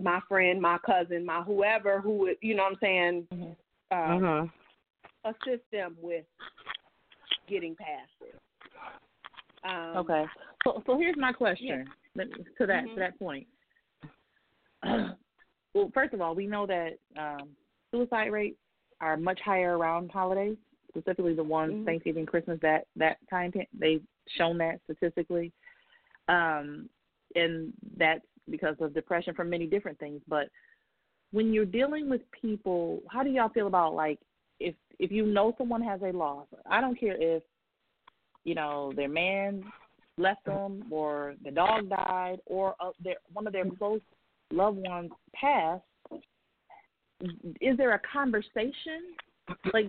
[0.00, 3.56] my friend, my cousin, my whoever who would, you know what I'm saying, Mhm.
[3.90, 4.52] uh, Mhm.
[5.24, 6.26] assist them with
[7.46, 8.38] getting past it.
[9.64, 10.26] Um, Okay.
[10.64, 12.24] So so here's my question me-
[12.58, 12.94] to that Mhm.
[12.94, 13.46] to that point.
[15.74, 17.50] well, first of all, we know that um,
[17.90, 18.56] suicide rates
[19.00, 20.56] are much higher around holidays,
[20.88, 21.84] specifically the ones Mhm.
[21.84, 22.60] Thanksgiving, Christmas.
[22.60, 24.06] That that time they've
[24.36, 25.52] shown that statistically,
[26.28, 26.88] um,
[27.34, 30.22] and that's because of depression from many different things.
[30.28, 30.48] But
[31.32, 34.20] when you're dealing with people, how do y'all feel about like
[34.60, 36.46] if if you know someone has a loss?
[36.66, 37.42] I don't care if
[38.44, 39.64] you know their man
[40.16, 44.00] left them or the dog died or uh, their one of their close
[44.54, 45.82] loved ones passed
[47.60, 49.14] is there a conversation?
[49.72, 49.86] Like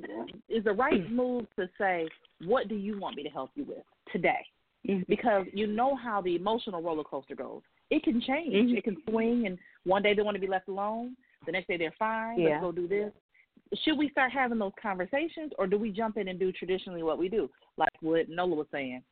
[0.50, 2.08] is the right move to say
[2.46, 4.46] what do you want me to help you with today?
[4.88, 5.08] Mhm.
[5.08, 7.64] because you know how the emotional roller coaster goes.
[7.90, 8.54] It can change.
[8.54, 8.78] Mhm.
[8.78, 11.78] it can swing and one day they want to be left alone the next day
[11.78, 12.50] they're fine Yeah.
[12.50, 13.12] let's go do this.
[13.82, 17.18] Should we start having those conversations or do we jump in and do traditionally what
[17.18, 17.50] we do?
[17.78, 19.04] Like what nola was saying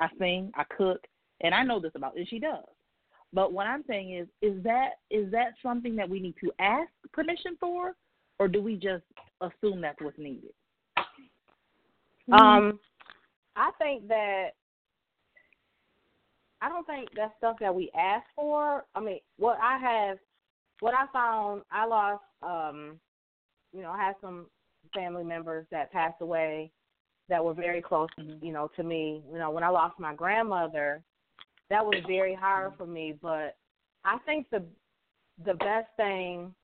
[0.00, 1.06] i sing i cook
[1.42, 2.64] and i know this about and she does
[3.32, 6.90] but what i'm saying is is that is that something that we need to ask
[7.12, 7.94] permission for
[8.38, 9.04] or do we just
[9.40, 10.52] assume that's what's needed
[12.32, 12.78] Um,
[13.56, 14.50] I think that
[16.60, 18.84] I don't think that's stuff that we ask for.
[18.94, 20.18] I mean, what I have,
[20.80, 22.22] what I found, I lost.
[22.42, 23.00] Um,
[23.72, 24.46] you know, I had some
[24.94, 26.70] family members that passed away
[27.28, 28.42] that were very close, Mhm.
[28.42, 29.22] you know, to me.
[29.30, 31.02] You know, when I lost my grandmother,
[31.70, 33.14] that was very hard for me.
[33.20, 33.56] But
[34.04, 34.64] I think the
[35.44, 36.54] the best thing,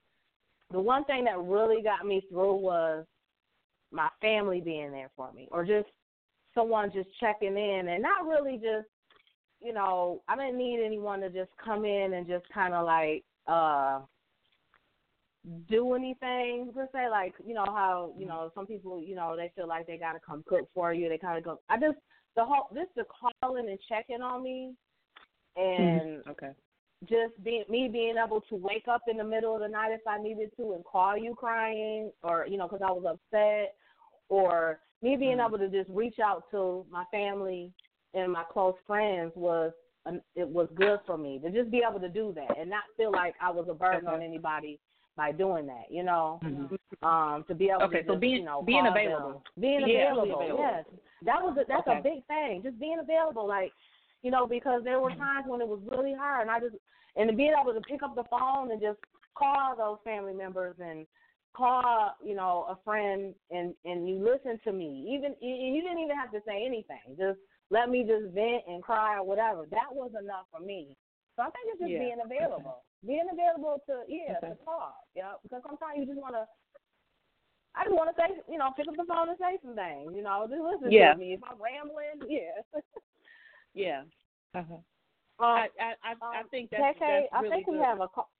[0.70, 3.04] the one thing that really got me through was
[3.92, 5.88] my family being there for me, or just
[6.54, 8.88] someone just checking in, and not really just,
[9.60, 13.24] you know, I didn't need anyone to just come in and just kind of like
[13.46, 14.00] uh
[15.68, 17.08] do anything per se.
[17.10, 20.14] Like you know how you know some people you know they feel like they got
[20.14, 21.08] to come cook for you.
[21.08, 21.60] They kind of go.
[21.68, 21.98] I just
[22.36, 23.04] the whole this the
[23.42, 24.72] calling and checking on me,
[25.56, 26.50] and Okay.
[27.08, 30.06] just being me being able to wake up in the middle of the night if
[30.06, 33.74] I needed to and call you crying or you know because I was upset
[34.28, 35.46] or me being Mhm.
[35.46, 37.72] able to just reach out to my family
[38.14, 39.72] and my close friends was
[40.34, 43.10] it was good for me to just be able to do that and not feel
[43.12, 44.78] like I was a burden on anybody
[45.16, 46.78] by doing that you know Mhm.
[47.02, 49.42] um to be able Okay, to so being- you know being available.
[49.54, 49.60] them.
[49.62, 50.58] being Yeah, available, available.
[50.62, 50.84] yes
[51.22, 51.98] that was a, that's Okay.
[51.98, 53.72] a big thing just being available like
[54.24, 56.74] you know because there were times when it was really hard and I just
[57.14, 58.98] and being able to pick up the phone and just
[59.36, 61.06] call those family members and
[61.54, 66.16] call you know a friend and and you listen to me even you didn't even
[66.16, 67.38] have to say anything just
[67.70, 70.96] let me just vent and cry or whatever that was enough for me
[71.36, 71.98] so I think it's just Yeah.
[72.00, 74.48] being available being available to yeah Okay.
[74.48, 76.48] to talk yeah because sometimes you just want to
[77.76, 80.14] I just want to say, you know, pick up the phone and say some things.
[80.14, 81.12] You know, just listen Yeah.
[81.12, 81.34] to me.
[81.34, 82.62] If I'm rambling, yeah.
[83.74, 84.02] Yeah.
[84.54, 84.74] Uh-huh.
[84.74, 84.82] um,
[85.40, 87.84] I, I I I um, think that's, KK, that's I think we good.
[87.84, 88.30] have a call.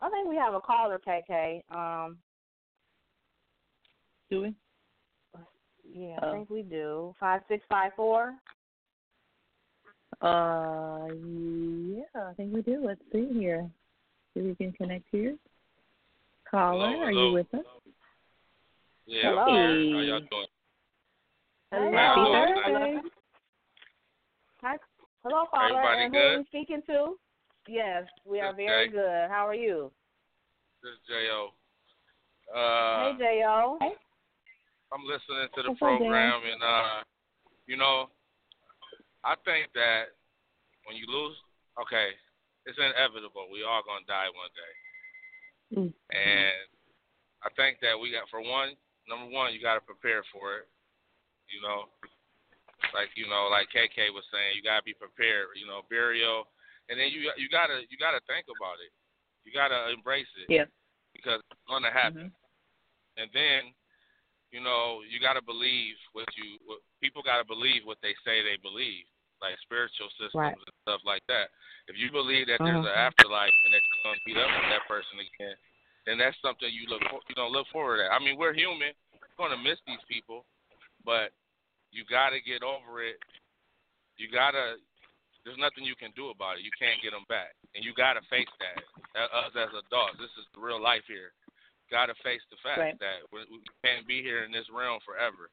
[0.00, 1.62] I think we have a caller, KK.
[1.70, 2.18] Um,
[4.30, 4.54] Do we?
[5.94, 6.32] yeah, I Oh.
[6.32, 7.14] think we do.
[7.20, 8.34] Five six five four.
[10.22, 12.82] Uh, yeah, I think we do.
[12.84, 13.68] Let's see here.
[14.32, 15.36] See if we can connect here.
[16.50, 17.26] Caller, Hello, are hello.
[17.28, 17.64] you with us?
[19.06, 19.42] Yeah, Hello.
[19.42, 19.92] I'm.
[19.92, 20.46] How y'all doing?
[21.72, 21.92] Hello.
[21.92, 23.13] Happy Thursday.
[24.64, 24.80] Hi.
[25.20, 25.76] Hello, Father.
[25.76, 27.20] Everybody and who are we speaking to?
[27.68, 29.28] Yes, we are very good.
[29.28, 29.92] How are you?
[30.80, 31.52] This is J.O.
[32.48, 33.76] Uh, hey, Jo.
[34.88, 37.04] I'm listening to the What's program, and, uh,
[37.68, 38.08] you know,
[39.20, 40.16] I think that
[40.88, 41.36] when you lose,
[41.76, 42.16] okay,
[42.64, 43.52] it's inevitable.
[43.52, 44.72] We all going to die one day.
[45.76, 45.92] Mm.
[46.08, 46.56] And
[47.44, 48.80] I think that we got, for one,
[49.12, 50.72] number one, you got to prepare for it.
[51.52, 51.92] You know,
[52.94, 55.50] like you know, like KK was saying, you got to be prepared.
[55.58, 56.46] You know, burial,
[56.88, 58.94] and then you you gotta you gotta think about it.
[59.42, 60.48] You gotta embrace it.
[60.48, 60.70] Yeah.
[61.12, 62.30] Because it's gonna happen.
[62.30, 63.20] Mhm.
[63.20, 63.74] And then,
[64.50, 68.56] you know, you gotta believe what you what people gotta believe what they say they
[68.62, 69.04] believe,
[69.42, 70.54] like spiritual systems Right.
[70.56, 71.50] and stuff like that.
[71.86, 72.88] If you believe that there's Uh-huh.
[72.88, 75.56] an afterlife and that you're gonna meet up with that person again,
[76.06, 78.10] then that's something you look for, you know look forward at.
[78.12, 78.94] I mean, we're human.
[79.12, 80.46] We're gonna miss these people,
[81.04, 81.32] but
[81.94, 83.22] you gotta get over it.
[84.18, 84.82] You gotta.
[85.46, 86.66] There's nothing you can do about it.
[86.66, 88.82] You can't get them back, and you gotta face that.
[89.14, 91.30] Us as adults, this is the real life here.
[91.92, 92.98] Gotta face the fact Right.
[92.98, 95.46] that we, we can't be here in this realm forever.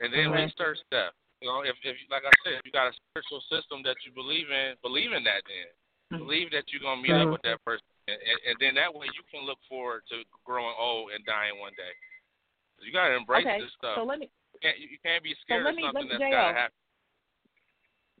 [0.00, 1.14] And then we start step.
[1.40, 4.12] You know, if, if like I said, if you got a spiritual system that you
[4.12, 5.40] believe in, believe in that.
[5.48, 5.70] Then
[6.10, 6.26] Mhm.
[6.26, 7.22] believe that you're gonna meet Mhm.
[7.22, 10.24] up with that person, and, and, and then that way you can look forward to
[10.44, 11.94] growing old and dying one day.
[12.82, 13.94] You gotta embrace Okay, this stuff.
[13.94, 14.28] so let me
[14.62, 16.76] can't, you can't be scared let of me- something let- that's gotta happen.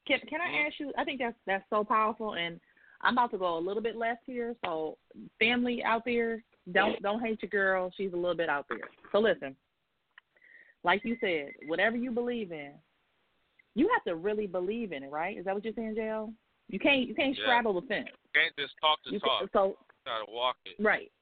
[0.06, 0.66] Can can I Mhm.
[0.66, 0.92] ask you?
[0.96, 2.60] I think that's that's so powerful, and
[3.02, 4.56] I'm about to go a little bit left here.
[4.64, 4.98] So,
[5.38, 7.90] family out there, don't don't hate your girl.
[7.96, 8.80] She's a little bit out there.
[9.12, 9.56] So listen,
[10.82, 12.72] like you said, whatever you believe in,
[13.74, 15.36] you have to really believe in it, right?
[15.36, 16.34] Is that what you're saying, JL?
[16.68, 17.44] You can't you can't Yeah.
[17.44, 18.08] straddle the fence.
[18.24, 19.40] You can't just talk to You talk.
[19.40, 19.76] can, so You
[20.06, 20.76] gotta walk it.
[20.78, 21.12] Right.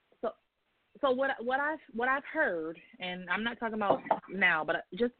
[1.00, 4.00] So, what what I've what I've heard, and I'm not talking about
[4.32, 5.12] now, but just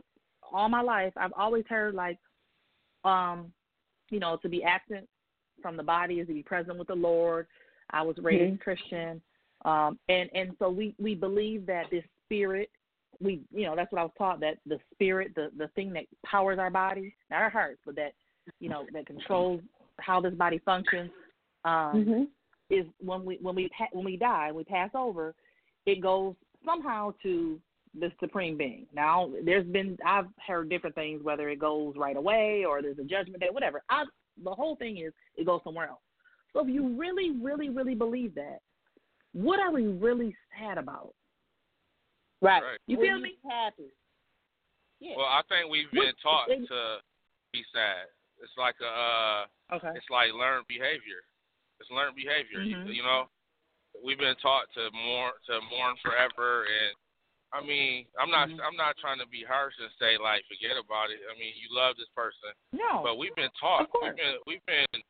[0.53, 2.19] all my life, I've always heard like,
[3.05, 3.53] um,
[4.11, 5.09] you know, to be absent
[5.63, 7.47] from the body is to be present with the Lord.
[7.91, 9.21] I was raised Christian,
[9.65, 12.71] um, and and so we we believe that this spirit,
[13.21, 16.05] we you know that's what I was taught that the spirit, the the thing that
[16.25, 18.13] powers our body, not our hearts, but that
[18.61, 19.61] you know that controls
[20.01, 21.11] how this body functions.
[21.65, 22.23] Um, Mm-hmm.
[22.71, 25.35] is when we when we when we die, we pass over,
[25.89, 26.35] it goes
[26.65, 27.59] somehow to
[27.99, 28.87] the supreme being.
[28.95, 33.05] Now, there's been I've heard different things whether it goes right away or there's a
[33.05, 33.83] judgment day, whatever.
[33.89, 34.05] I
[34.45, 36.01] the whole thing is it goes somewhere else.
[36.53, 38.59] So if you really, really, really believe that,
[39.33, 41.13] what are we really sad about?
[42.41, 42.63] Right.
[42.63, 42.79] Right.
[42.87, 43.39] You feel you me?
[43.49, 43.91] Happy.
[45.01, 45.15] Yeah.
[45.17, 46.99] Well, I think we've been What- taught it- to
[47.53, 48.07] be sad.
[48.43, 49.93] It's like a uh okay.
[49.97, 51.23] it's like learned behavior.
[51.81, 52.61] It's learned behavior.
[52.63, 52.95] You- Mhm.
[52.95, 53.29] You, know,
[54.05, 56.93] we've been taught to mourn to mourn forever, and
[57.53, 58.61] I mean, I'm not Mhm.
[58.61, 61.21] I'm not trying to be harsh and say like forget about it.
[61.31, 63.03] I mean, you love this person, No.
[63.03, 63.89] but we've been taught.
[64.03, 65.03] We've been we've been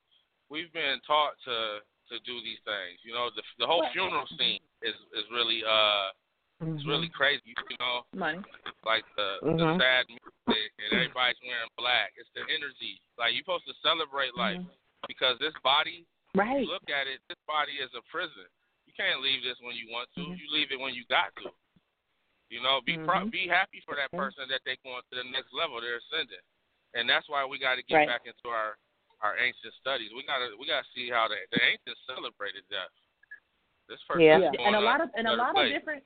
[0.48, 3.00] we've been taught to to do these things.
[3.04, 6.10] You know, the the whole funeral scene is is really uh
[6.60, 6.88] it's Mm-hmm.
[6.90, 7.54] really crazy.
[7.70, 8.42] You know, Money.
[8.84, 9.58] like the Mhm.
[9.58, 12.14] the sad music and everybody's wearing black.
[12.16, 13.00] It's the energy.
[13.16, 14.58] Like you're supposed to celebrate life
[15.06, 16.60] because this body, Right.
[16.62, 18.46] you look at it, this body is a prison.
[18.98, 20.26] You can't leave this when you want to.
[20.26, 20.38] Mhm.
[20.38, 21.54] You leave it when you got to.
[22.50, 23.30] You know, be pro- Mhm.
[23.30, 25.80] be happy for that person that they going to the next level.
[25.80, 26.40] They're ascending,
[26.94, 28.08] and that's why we got to get Right.
[28.08, 28.76] back into our
[29.20, 30.12] our ancient studies.
[30.14, 32.90] We gotta we gotta see how the the ancients celebrated death.
[33.88, 34.38] This person Yeah.
[34.38, 35.66] Yeah, and a lot of and a lot place.
[35.72, 36.04] of different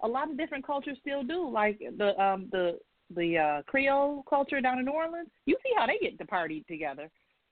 [0.00, 1.48] a lot of different cultures still do.
[1.48, 2.80] Like the um the
[3.10, 5.30] the uh Creole culture down in New Orleans.
[5.46, 7.10] You see how they get to party together.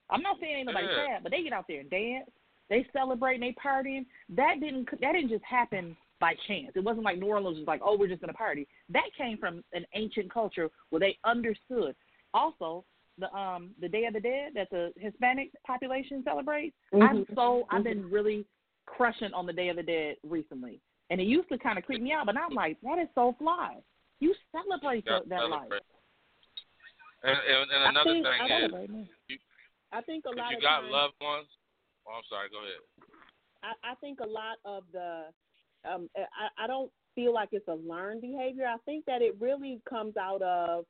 [0.09, 1.05] I'm not saying ain't nobody Yeah.
[1.07, 2.29] sad, but they get out there and dance.
[2.69, 4.05] They celebrate and they partying.
[4.29, 6.71] That didn't that didn't just happen by chance.
[6.75, 8.67] It wasn't like New Orleans was like, oh, we're just gonna party.
[8.89, 11.95] That came from an ancient culture where they understood.
[12.33, 12.85] Also,
[13.17, 16.75] the um the Day of the Dead that the Hispanic population celebrates.
[16.93, 18.45] I'm so I've been really
[18.85, 22.01] crushing on the Day of the Dead recently, and it used to kind of creep
[22.01, 23.77] me out, but now I'm like, that is so fly.
[24.19, 25.69] You celebrate Gotta that, that life.
[27.23, 29.07] And, and, and I another think- thing I is, Celebrate, man.
[29.91, 31.47] I think a if lot you of got times, loved ones,
[32.09, 32.49] oh, I'm sorry.
[32.49, 32.81] Go ahead.
[33.63, 35.25] I, I think a lot of the
[35.89, 38.65] um I, I don't feel like it's a learned behavior.
[38.65, 40.85] I think that it really comes out of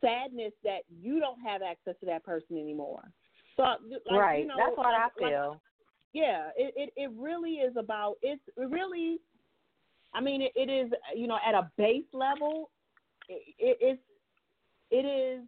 [0.00, 3.02] sadness that you don't have access to that person anymore.
[3.56, 3.78] So like,
[4.10, 4.40] right.
[4.42, 5.60] you know, That's what I like- like- feel.
[6.12, 9.18] yeah, it, it it really is about it's really.
[10.12, 12.70] I mean, it, it is you know at a base level,
[13.28, 14.02] it, it, it's
[14.90, 15.44] it is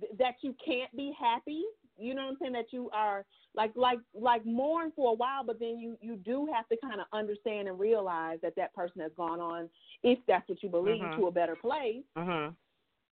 [0.00, 1.62] th- that you can't be happy.
[2.02, 2.52] You know what I'm saying?
[2.52, 3.24] That you are
[3.54, 7.00] like like like mourn for a while, but then you you do have to kind
[7.00, 9.70] of understand and realize that that person has gone on,
[10.02, 11.16] if that's what you believe, Mhm.
[11.16, 12.04] to a better place.
[12.16, 12.54] Mhm.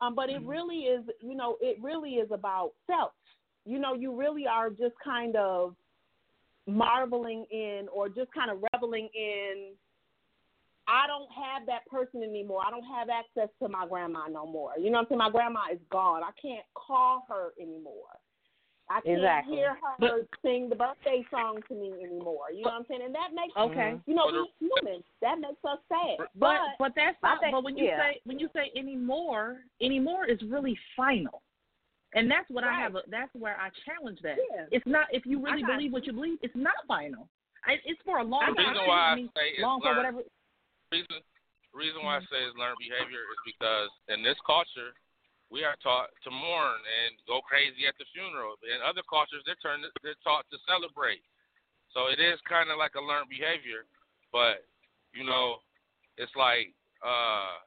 [0.01, 3.13] Um, but it really is, you know, it really is about self.
[3.65, 5.77] You know, you really are just kind of
[6.67, 9.77] marveling in or just kind of reveling in.
[10.87, 12.63] I don't have that person anymore.
[12.65, 14.73] I don't have access to my grandma no more.
[14.79, 15.19] You know what I'm saying?
[15.19, 16.23] My grandma is gone.
[16.23, 18.17] I can't call her anymore.
[18.91, 19.57] I can't Exactly.
[19.57, 22.51] hear her But- sing the birthday song to me anymore.
[22.51, 23.03] You know what I'm saying?
[23.03, 24.01] And that makes Okay.
[24.07, 25.05] you know, we human.
[25.21, 26.19] That makes us sad.
[26.19, 27.41] But But but that's not.
[27.41, 27.99] think- but when you yeah.
[28.13, 31.43] say when you say anymore, anymore is really final,
[32.15, 32.95] and that's what I have.
[32.97, 34.39] A, that's where I challenge that.
[34.51, 34.67] Yeah.
[34.71, 36.39] It's not if you really I got believe what you believe.
[36.43, 37.29] It's not final.
[37.67, 38.73] I, it's for a long The time.
[38.73, 40.23] reason why I I say it's long for whatever.
[40.93, 41.21] reason
[41.75, 42.35] reason why I Mm-hmm.
[42.35, 44.95] say it's learned behavior is because in this culture
[45.49, 48.61] we are taught to mourn and go crazy at the funeral.
[48.65, 51.25] In other cultures they're turned they're taught to celebrate.
[51.93, 53.89] So it is kind of like a learned behavior,
[54.33, 54.65] but
[55.17, 55.65] you know,
[56.21, 57.61] it's like uh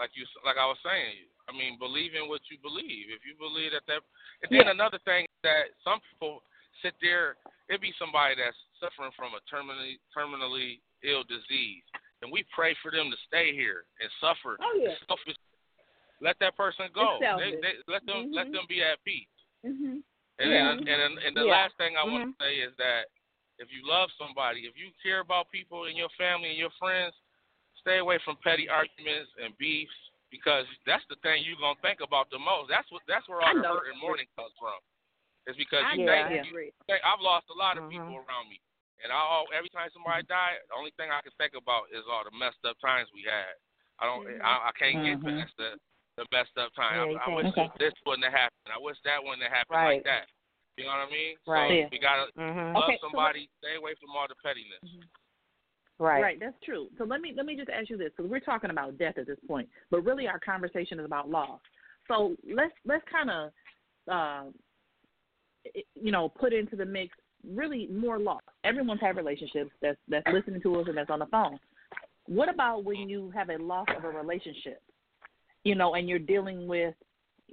[0.00, 1.28] like you like I was saying.
[1.46, 3.06] I mean, believe in what you believe.
[3.14, 4.02] If you believe that that,
[4.42, 4.74] and then Yeah.
[4.74, 6.42] another thing that some people
[6.82, 7.36] sit there.
[7.68, 11.82] it'd be somebody that's suffering from a terminally terminally ill disease,
[12.22, 14.56] and we pray for them to stay here and suffer.
[14.60, 14.94] Oh, yeah.
[15.06, 15.36] Selfish.
[16.20, 17.20] Let that person go.
[17.20, 18.52] They, they, let them let Mhm.
[18.52, 19.28] them be at peace.
[19.62, 20.00] hmm
[20.38, 20.74] And Yeah.
[20.74, 21.52] then, and and the Yeah.
[21.52, 23.08] last thing I want to say is that
[23.58, 27.14] if you love somebody, if you care about people in your family and your friends,
[27.80, 29.94] stay away from petty arguments and beefs
[30.30, 32.68] because that's the thing you're gonna think about the most.
[32.68, 34.76] That's what that's where all the hurt and mourning comes from.
[35.46, 36.28] It's because you Yeah.
[36.28, 36.52] think you
[36.86, 37.90] think I've lost a lot of Mhm.
[37.90, 38.60] people around me,
[39.02, 40.32] and I all every time somebody Mm-hmm.
[40.32, 43.22] died, the only thing I can think about is all the messed up times we
[43.22, 43.54] had.
[43.98, 44.26] I don't.
[44.42, 45.78] I, I can't get past the
[46.16, 46.96] the messed up time.
[46.96, 47.68] Yeah, I, I wish Okay.
[47.78, 48.72] this wouldn't have happened.
[48.72, 50.00] I wish that wouldn't have happened Right.
[50.00, 50.26] like that.
[50.76, 51.36] You know what I mean?
[51.46, 51.84] Right.
[51.84, 52.74] So we gotta Mhm.
[52.74, 54.82] love Okay, so somebody, stay away from all the pettiness.
[55.98, 56.20] Right.
[56.20, 56.90] Right, that's true.
[56.98, 59.26] So let me let me just ask you this because we're talking about death at
[59.26, 61.60] this point, but really our conversation is about loss.
[62.08, 63.52] So let's let's kind of,
[64.08, 64.50] uh,
[65.94, 68.42] you know, put into the mix really more loss.
[68.64, 71.58] Everyone's had relationships that's that's listening to us and that's on the phone.
[72.26, 74.82] What about when you have a loss of a relationship,
[75.66, 76.94] you know, and you're dealing with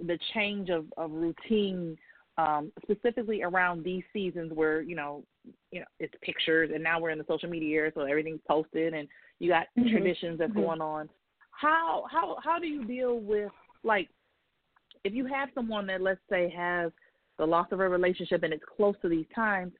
[0.06, 1.98] the change of of routine,
[2.38, 5.24] um, specifically around these seasons where you know
[5.72, 8.94] you know it's pictures and now we're in the social media era so everything's posted
[8.94, 9.08] and
[9.40, 9.92] you got Mhm.
[9.92, 10.56] traditions that's Mhm.
[10.56, 11.10] going on
[11.52, 13.52] how how how do you deal with
[13.84, 14.10] like
[15.04, 16.92] if you have someone that let's say has
[17.38, 19.74] the loss of a relationship and it's close to these times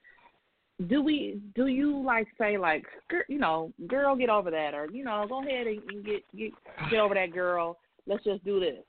[0.86, 2.84] do we do you like say like
[3.28, 6.52] you know girl get over that or you know go ahead and, and get get
[6.90, 8.82] get over that girl let's just do this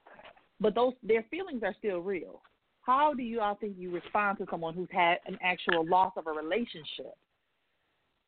[0.59, 2.41] but those their feelings are still real
[2.81, 6.27] how do you all think you respond to someone who's had an actual loss of
[6.27, 7.15] a relationship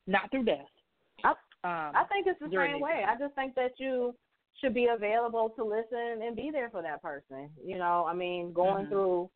[0.07, 0.65] not through death
[1.23, 1.33] I-
[1.63, 3.03] um, I think it's the same way.
[3.07, 4.15] I just think that you
[4.61, 7.49] should be available to listen and be there for that person.
[7.63, 8.89] You know, I mean, going Mhm.
[8.89, 9.29] through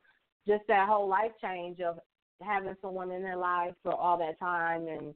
[0.47, 1.99] just that whole life change of
[2.41, 5.16] having someone in their life for all that time and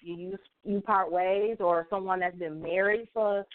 [0.00, 3.46] you, you part ways, or someone that's been married for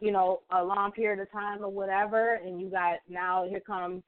[0.00, 4.02] you know a long period of time or whatever, and you got now here comes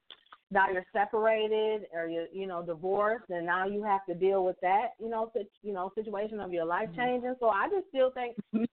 [0.49, 4.57] now you're separated or you you know divorced, and now you have to deal with
[4.61, 7.35] that you know sit, you know situation of your life changing.
[7.39, 8.37] So I just still think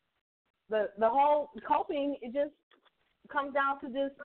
[0.70, 2.52] the the whole coping it just
[3.30, 4.20] comes down to just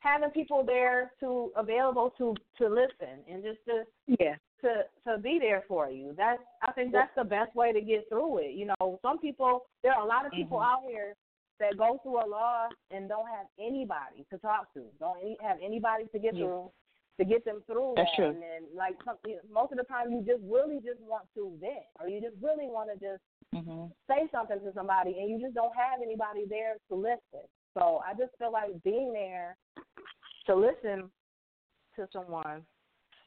[0.00, 3.84] having people there to available to to listen and just to
[4.18, 4.36] Yeah.
[4.60, 6.14] to to be there for you.
[6.16, 8.52] That's I think that's the best way to get through it.
[8.52, 10.66] You know, some people there are a lot of people Mhm.
[10.66, 11.14] out here
[11.60, 15.58] that go through a loss and don't have anybody to talk to, don't any, have
[15.62, 16.46] anybody to get Yeah.
[16.46, 16.72] through
[17.18, 18.16] to get them through That's that.
[18.16, 18.30] true.
[18.30, 21.28] And then like some, you know, most of the time you just really just want
[21.34, 23.22] to vent or you just really want to just
[23.52, 23.92] Mhm.
[24.08, 27.46] say something to somebody and you just don't have anybody there to listen.
[27.74, 29.56] So I just feel like being there
[30.46, 31.12] to listen
[31.96, 32.64] to someone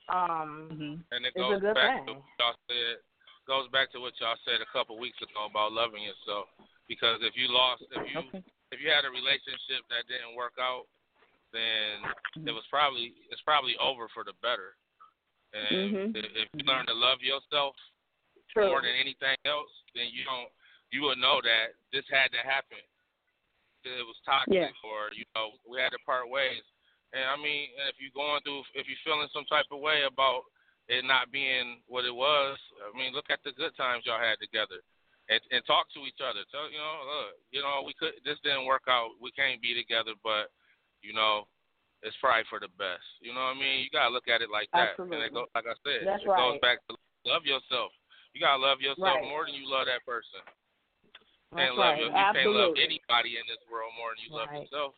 [0.09, 1.03] um Mhm.
[1.11, 2.15] And it It's a goes good back to thing.
[2.17, 2.97] what y'all said.
[3.45, 6.49] Goes back to what y'all said a couple weeks ago about loving yourself.
[6.87, 8.43] Because if you lost, if you Okay.
[8.71, 10.85] if you had a relationship that didn't work out,
[11.53, 12.03] then
[12.45, 14.75] it was probably it's probably over for the better.
[15.53, 16.15] And Mhm.
[16.15, 17.75] if, if you learn to love yourself
[18.49, 18.67] true.
[18.67, 20.51] more than anything else, then you don't
[20.91, 22.81] you will know that this had to happen.
[23.83, 24.71] It was toxic, Yeah.
[24.83, 26.63] or you know we had to part ways.
[27.13, 30.43] And I mean, if you're going through, if you're feeling some type of way about
[30.87, 34.39] it not being what it was, I mean, look at the good times y'all had
[34.39, 34.81] together,
[35.29, 36.45] and and talk to each other.
[36.53, 39.17] Tell you know, look, you know, we could this didn't work out.
[39.17, 40.53] We can't be together, but
[41.01, 41.49] you know,
[42.05, 43.05] it's probably for the best.
[43.21, 43.81] You know what I mean?
[43.81, 44.97] You gotta look at it like that.
[44.97, 45.17] Absolutely.
[45.17, 47.89] And it goes, like I said, That's it goes back to love yourself.
[48.37, 49.25] You gotta love yourself Right.
[49.25, 50.45] more than you love that person.
[51.53, 52.01] That's can't love right.
[52.03, 54.65] your, you can't love anybody in this world more than you love Right.
[54.65, 54.93] yourself.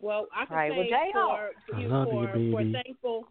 [0.00, 0.72] Well, I can Right.
[0.72, 1.12] Say J.O.
[1.12, 3.28] for for, you, love for, you, for thankful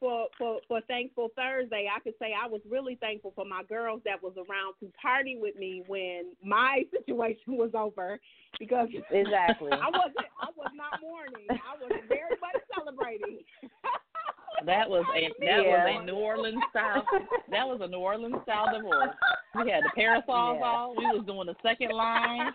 [0.00, 4.00] for, for for thankful Thursday, I could say I was really thankful for my girls
[4.04, 8.18] that was around to party with me when my situation was over
[8.58, 9.70] because Exactly.
[9.72, 11.46] I wasn't I was not mourning.
[11.50, 13.38] I was very much celebrating.
[14.64, 15.84] That was a that Yeah.
[15.84, 17.04] was a New Orleans style.
[17.50, 19.10] That was a New Orleans style divorce.
[19.56, 20.64] We had the parasols Yeah.
[20.64, 20.96] on.
[20.96, 22.52] We was doing the second line.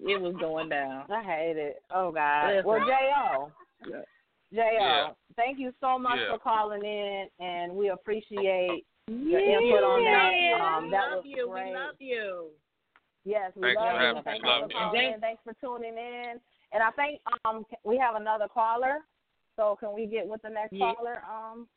[0.00, 1.10] It was going down.
[1.10, 1.82] I hate it.
[1.92, 2.50] Oh God.
[2.50, 2.66] Listen.
[2.66, 3.52] Well, Jo,
[3.88, 4.02] Yeah.
[4.52, 5.12] Jo, Yeah.
[5.36, 6.32] thank you so much Yeah.
[6.32, 10.32] for calling in, and we appreciate your input on that.
[10.34, 11.48] Yeah, Um, we that love was you.
[11.48, 11.66] great.
[11.66, 12.50] We love you.
[13.24, 14.06] Yes, we Thanks love for you.
[14.06, 14.22] having me.
[14.24, 14.74] Thanks Love for you.
[14.76, 15.20] calling And in.
[15.20, 16.40] Thanks for tuning in.
[16.72, 18.98] And I think um we have another caller.
[19.56, 20.94] So can we get with the next Yeah.
[20.94, 21.22] caller?
[21.30, 21.68] Um.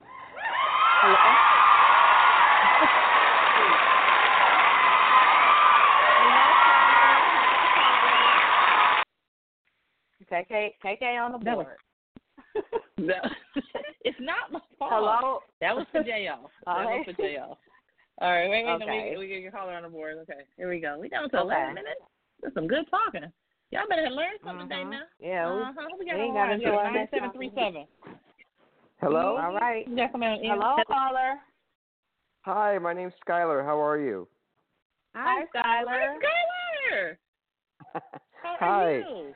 [1.02, 1.46] Hello.
[10.30, 11.76] KK, KK on the That was- board.
[13.06, 13.30] That-
[14.04, 14.90] it's not my fault.
[14.92, 15.40] Hello.
[15.60, 16.48] That was for JL.
[16.66, 17.36] That was for Okay.
[17.36, 17.56] JL.
[18.20, 19.10] All right, wait, wait, Okay.
[19.12, 20.16] we, we get your caller on the board.
[20.22, 20.98] Okay, here we go.
[21.00, 21.42] We down to Okay.
[21.56, 22.00] 11 minutes.
[22.42, 23.30] That's some good talking.
[23.70, 24.90] Y'all better learn something today Mhm.
[24.90, 25.02] now.
[25.20, 25.54] Yeah.
[25.54, 25.88] we- Uh-huh.
[25.98, 27.86] We got we ain't got line into here, our next 9737.
[29.00, 29.36] Hello.
[29.38, 29.86] All right.
[29.88, 30.46] You got somebody?
[30.46, 31.40] Hello, caller.
[32.42, 33.64] Hi, my name's Skylar.
[33.64, 34.28] How are you?
[35.14, 36.16] Hi, Skylar.
[36.20, 37.16] Skylar.
[38.42, 38.84] How Hi.
[38.84, 39.34] are you?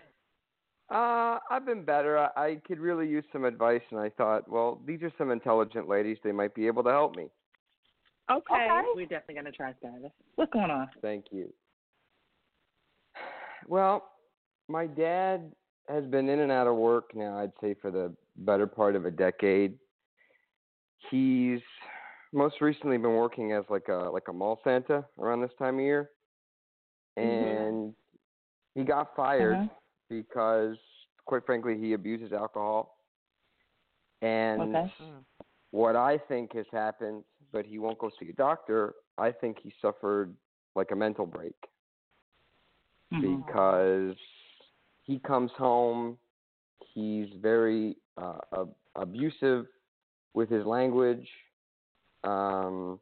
[0.91, 2.19] Uh, I've been better.
[2.19, 5.89] I, I could really use some advice, and I thought, well, these are some intelligent
[5.89, 6.19] ladies.
[6.23, 7.29] They might be able to help me.
[8.31, 8.69] Okay.
[8.95, 10.11] We're definitely going to try Skylar.
[10.37, 10.89] What's going on?
[11.03, 11.53] Thank you.
[13.67, 14.11] Well,
[14.69, 15.53] my dad
[15.89, 19.05] has been in and out of work now, I'd say, for the better part of
[19.05, 19.79] a decade.
[21.11, 21.61] He's
[22.33, 25.81] most recently been working as like a like a mall Santa around this time of
[25.81, 26.11] year.
[27.17, 27.95] And
[28.75, 29.69] he got fired Uh-huh.
[30.09, 30.77] Because
[31.27, 32.99] quite frankly he abuses alcohol.
[34.23, 34.93] And Okay.
[35.71, 39.73] what I think has happened, but he won't go see a doctor, I think he
[39.81, 40.35] suffered
[40.75, 41.55] like a mental break
[43.13, 43.47] Mhm.
[43.47, 44.17] because
[45.03, 46.19] he comes home,
[46.95, 49.67] he's very uh, ab- abusive
[50.35, 51.29] with his language,
[52.25, 52.99] um,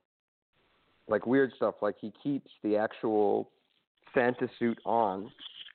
[1.09, 1.77] like weird stuff.
[1.83, 3.51] Like he keeps the actual
[4.15, 5.31] Santa suit on,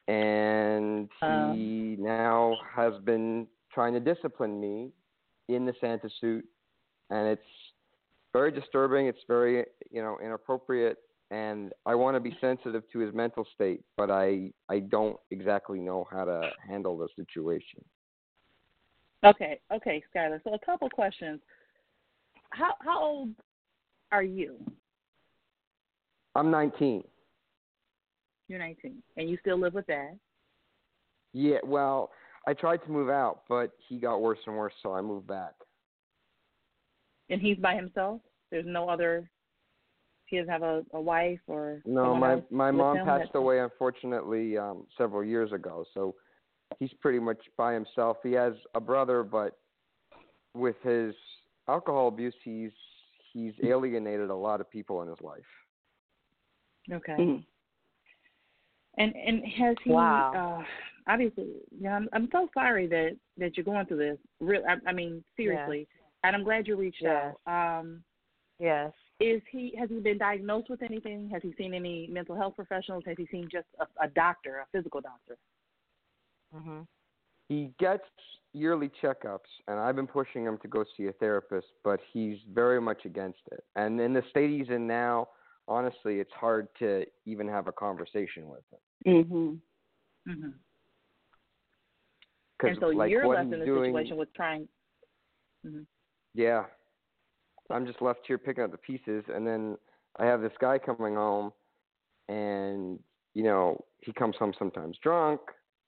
[0.08, 4.92] and he um, now has been trying to discipline me
[5.50, 6.46] in the Santa suit,
[7.10, 7.42] and it's
[8.34, 9.08] very disturbing.
[9.08, 10.98] It's very you know inappropriate,
[11.32, 15.80] and I want to be sensitive to his mental state, but I I don't exactly
[15.80, 17.84] know how to handle the situation.
[19.26, 20.42] Okay, okay, Skylar.
[20.44, 21.42] So a couple questions.
[22.52, 23.30] How how old
[24.12, 24.58] are you?
[26.36, 27.04] I'm 19.
[28.48, 30.18] You're 19, and you still live with dad.
[31.34, 32.12] Yeah, well,
[32.48, 35.54] I tried to move out, but he got worse and worse, so I moved back.
[37.30, 38.22] And he's by himself.
[38.52, 39.30] There's no other.
[40.28, 41.82] He doesn't have a, a wife or.
[41.86, 46.16] No, my my mom passed that- away unfortunately um several years ago, so
[46.80, 48.18] he's pretty much by himself.
[48.24, 49.58] He has a brother, but
[50.54, 51.14] with his
[51.68, 52.72] alcohol abuse, he's
[53.34, 55.42] he's alienated a lot of people in his life.
[56.90, 57.14] Okay.
[57.14, 57.46] Mhm.
[58.98, 59.92] And and has he?
[59.92, 60.32] Wow.
[60.60, 61.48] Uh, obviously,
[61.80, 61.96] yeah.
[61.96, 64.18] I'm, I'm so sorry that that you're going through this.
[64.40, 64.64] Real.
[64.68, 65.88] I, I mean, seriously.
[66.24, 67.36] And I'm glad you reached Yes.
[67.48, 67.80] out.
[67.80, 68.04] Um,
[68.60, 68.92] Yes.
[69.20, 69.76] is he?
[69.78, 71.30] Has he been diagnosed with anything?
[71.32, 73.04] Has he seen any mental health professionals?
[73.06, 75.38] Has he seen just a, a doctor, a physical doctor?
[76.56, 76.88] Mhm.
[77.50, 78.04] He gets
[78.54, 82.82] yearly checkups, and I've been pushing him to go see a therapist, but he's very
[82.82, 83.64] much against it.
[83.76, 85.30] And in the state he's in now,
[85.68, 88.80] honestly, it's hard to even have a conversation with him.
[89.06, 89.60] Mhm.
[90.28, 90.50] Mm-hmm.
[92.60, 94.68] Cause, And so like, you're left in the doing, situation with trying.
[95.66, 95.84] Mm-hmm.
[96.34, 96.66] Yeah.
[97.70, 99.78] I'm just left here picking up the pieces and then
[100.18, 101.52] I have this guy coming home
[102.30, 103.00] and
[103.34, 105.42] you know, he comes home sometimes drunk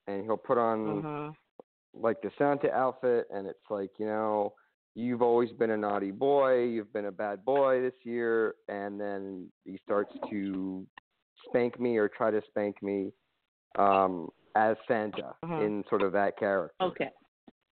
[0.07, 1.35] and he'll put on Mhm.
[1.93, 4.53] like the Santa outfit and it's like, you know,
[4.95, 9.49] you've always been a naughty boy, you've been a bad boy this year and then
[9.65, 10.85] he starts to
[11.47, 13.11] spank me or try to spank me
[13.77, 15.61] um as Santa Mhm.
[15.61, 16.83] in sort of that character.
[16.83, 17.11] Okay.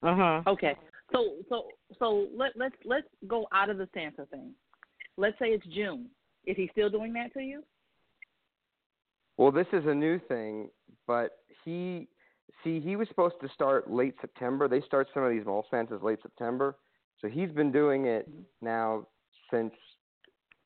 [0.02, 0.46] Mhm.
[0.46, 0.76] Okay.
[1.12, 4.54] So so so let let's let's go out of the Santa thing.
[5.16, 6.10] Let's say it's June.
[6.44, 7.64] Is he still doing that to you?
[9.38, 10.70] Well, this is a new thing,
[11.06, 12.08] but he
[12.62, 14.68] see he was supposed to start late September.
[14.68, 16.76] They start some of these mall Santas late September,
[17.20, 18.28] so he's been doing it
[18.60, 19.06] now
[19.50, 19.72] since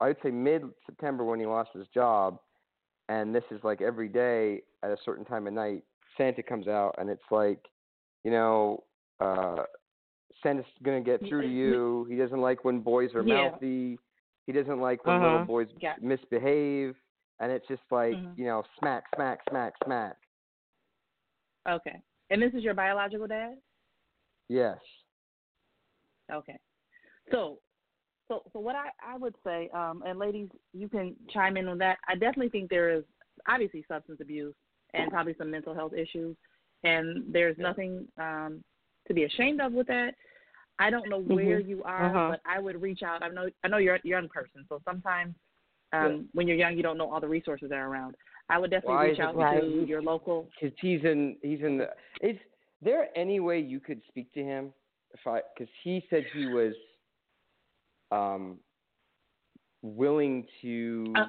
[0.01, 2.39] I'd say mid September when he lost his job,
[3.09, 5.85] and this is like every day at a certain time of night.
[6.17, 7.61] Santa comes out, and it's like,
[8.25, 8.85] you know,
[9.21, 9.65] uh,
[10.43, 12.07] Santa's gonna get through to you.
[12.09, 13.51] He doesn't like when boys are Yeah.
[13.51, 13.99] mouthy.
[14.47, 15.25] He doesn't like when Uh-huh.
[15.25, 15.95] little boys Yeah.
[16.01, 16.97] misbehave
[17.41, 18.37] and it's just like Mhm.
[18.37, 20.17] you know smack smack smack smack
[21.69, 22.03] Okay.
[22.31, 23.61] And this is your biological dad?
[24.49, 24.79] yes
[26.33, 26.59] Okay.
[27.31, 27.59] So
[28.29, 31.79] so so what I, I would say, um, and ladies, you can chime in on
[31.79, 31.99] that.
[32.09, 33.05] I definitely think there is
[33.49, 34.55] obviously substance abuse
[34.95, 36.37] and probably some mental health issues
[36.85, 38.63] and there's nothing um
[39.07, 40.15] to be ashamed of with that.
[40.79, 42.29] I don't know where you are, Uh-huh.
[42.31, 43.23] but I would reach out.
[43.23, 45.35] I know I know you're a young person, so sometimes
[45.93, 48.17] um when you're young you don't know all the resources that are around.
[48.49, 49.61] I would definitely Why reach out right?
[49.61, 51.89] to your local because he's in he's in the
[52.21, 52.37] is
[52.83, 54.73] there any way you could speak to him
[55.13, 56.75] if i because he said he was
[58.11, 58.59] um
[59.83, 61.27] willing to Uh.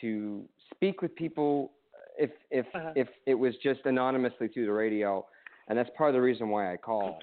[0.00, 0.44] to
[0.74, 1.72] speak with people
[2.18, 2.92] if if Uh-huh.
[2.96, 5.24] if it was just anonymously through the radio
[5.68, 7.22] and that's part of the reason why i called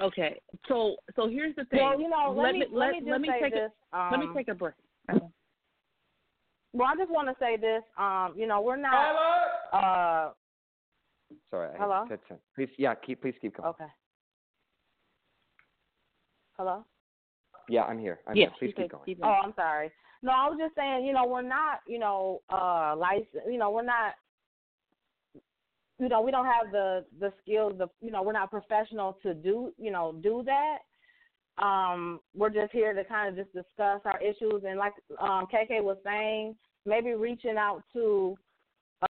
[0.00, 0.40] Okay.
[0.66, 1.78] So so here's the thing.
[1.80, 3.70] Well, you know, let, let me me let, let, me just let me take this.
[3.92, 4.74] a, um, let me take a break.
[6.72, 7.82] Well, I just want to say this.
[7.98, 9.14] Um, you know, we're not.
[9.72, 10.32] Uh,
[11.50, 12.04] sorry I Hello?
[12.08, 12.42] said something.
[12.56, 13.86] please yeah keep please keep going okay.
[16.56, 16.84] Hello.
[17.68, 19.18] yeah i'm here i'm Yeah, here please keep keep going keep.
[19.22, 19.90] Oh, I'm sorry.
[20.24, 23.70] No, I was just saying, you know, we're not, you know, uh license, you know,
[23.70, 24.14] we're not
[25.98, 29.34] you know, we don't have the the skills the you know, we're not professional to
[29.34, 30.78] do, you know, do that.
[31.62, 35.82] Um we're just here to kind of just discuss our issues and like um KK
[35.82, 36.54] was saying,
[36.86, 38.36] maybe reaching out to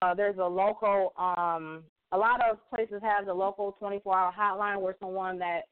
[0.01, 1.83] uh there's a local um
[2.13, 5.63] a lot of places have the local 24-hour hotline where someone that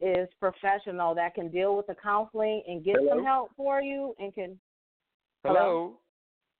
[0.00, 4.34] is professional that can deal with the counseling and get some help for you and
[4.34, 4.58] can
[5.42, 5.98] hello, Hello?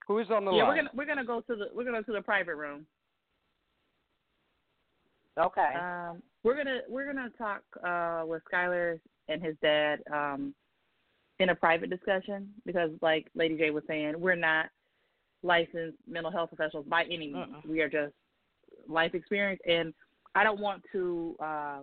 [0.07, 2.13] who's on the Yeah, line we're gonna we're gonna go to the we're gonna go
[2.13, 2.87] to the private room.
[5.39, 10.55] okay Um, we're gonna we're gonna talk uh, with Skylar and his dad um,
[11.39, 14.67] in a private discussion because, like Lady J was saying, we're not
[15.43, 17.37] licensed mental health professionals by any means.
[17.37, 17.69] Mm-mm.
[17.69, 18.15] We are just
[18.89, 19.93] life experience, and
[20.35, 21.79] I don't want to uh,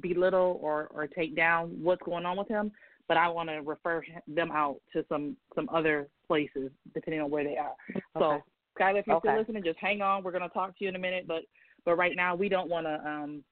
[0.00, 2.72] belittle or or take down what's going on with him,
[3.08, 7.44] but I want to refer them out to some some other places depending on where
[7.44, 7.74] they are.
[8.18, 8.42] So, Okay.
[8.78, 9.28] Skylar, if you're Okay.
[9.28, 10.24] still listening, just hang on.
[10.24, 11.44] We're gonna talk to you in a minute, but
[11.84, 13.44] but right now we don't want to um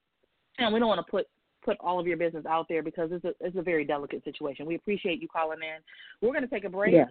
[0.59, 1.27] and we don't want to put
[1.63, 4.65] put all of your business out there because it's a it's a very delicate situation.
[4.65, 5.81] We appreciate you calling in.
[6.21, 6.93] We're going to take a break.
[6.93, 7.07] Yeah.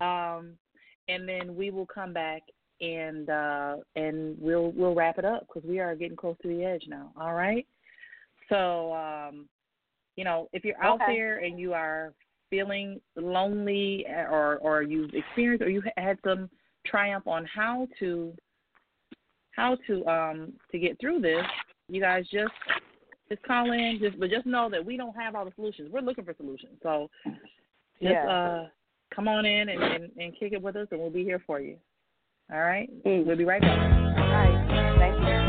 [0.00, 0.54] Um
[1.08, 2.42] and then we will come back
[2.80, 6.64] and uh and we'll we'll wrap it up cuz we are getting close to the
[6.64, 7.12] edge now.
[7.16, 7.66] All right?
[8.52, 9.48] So um
[10.16, 11.16] you know, if you're out Okay.
[11.16, 12.12] there and you are
[12.50, 16.50] feeling lonely or or you've experienced or you had some
[16.86, 18.34] triumph on how to
[19.52, 21.44] how to um to get through this,
[21.88, 22.52] you guys just
[23.30, 23.98] just call in.
[24.00, 25.90] Just but just know that we don't have all the solutions.
[25.90, 26.78] We're looking for solutions.
[26.82, 27.08] So
[28.02, 28.28] just Yeah.
[28.28, 28.68] uh,
[29.14, 31.60] come on in and, and and kick it with us, and we'll be here for
[31.60, 31.78] you.
[32.52, 32.90] All right.
[33.04, 33.24] Mm.
[33.24, 34.18] We'll be right back.
[34.18, 34.98] All right.
[34.98, 35.41] Thank you.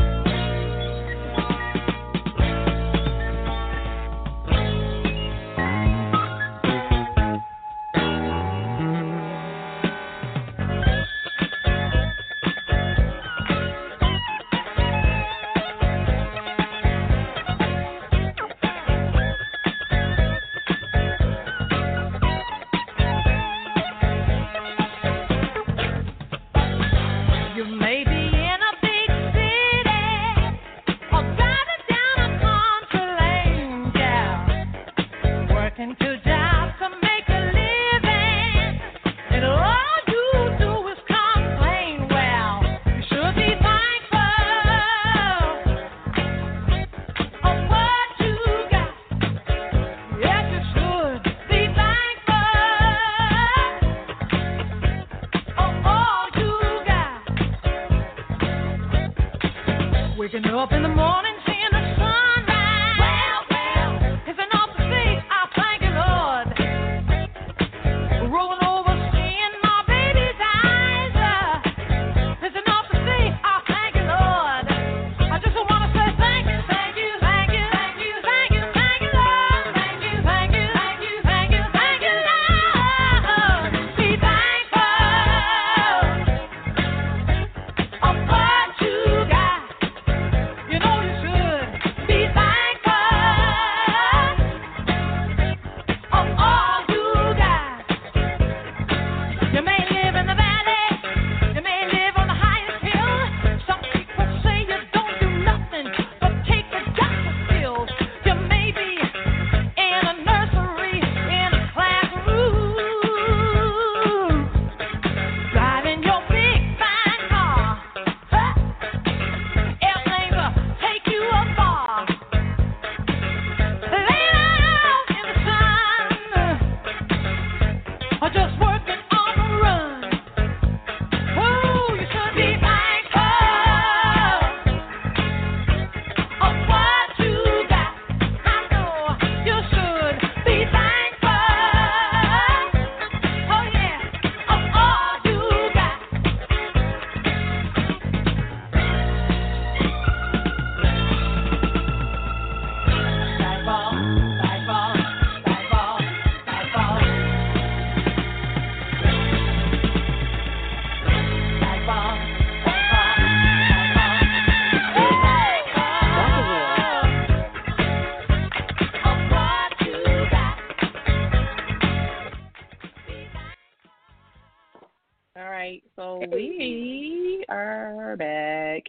[176.30, 178.82] We are back.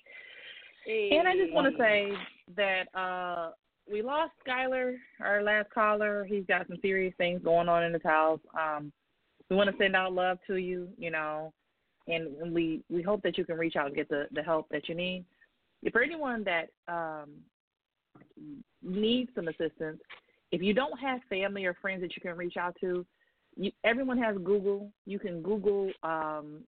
[0.88, 2.12] And I just want to say
[2.56, 3.52] that uh
[3.92, 6.26] we lost Skylar, our last caller.
[6.26, 8.40] He's got some serious things going on in his house.
[8.60, 8.92] Um,
[9.50, 11.54] we want to send out love to you, you know,
[12.08, 14.68] and, and we we hope that you can reach out and get the the help
[14.70, 15.26] that you need.
[15.84, 17.30] If for anyone that um
[18.84, 20.00] needs some assistance,
[20.52, 23.06] if you don't have family or friends that you can reach out to,
[23.56, 24.92] you, everyone has Google.
[25.06, 26.62] You can Google um,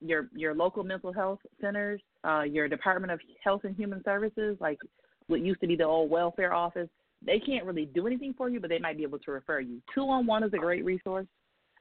[0.00, 4.78] your your local mental health centers, uh, your Department of Health and Human Services, like
[5.26, 6.88] what used to be the old welfare office.
[7.24, 9.82] They can't really do anything for you, but they might be able to refer you.
[9.94, 11.26] Two on one is a great resource.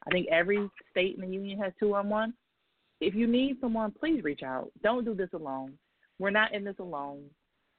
[0.06, 2.34] I think every state in the union has two on one.
[3.00, 4.70] If you need someone, please reach out.
[4.84, 5.74] Don't do this alone.
[6.20, 7.24] We're not in this alone.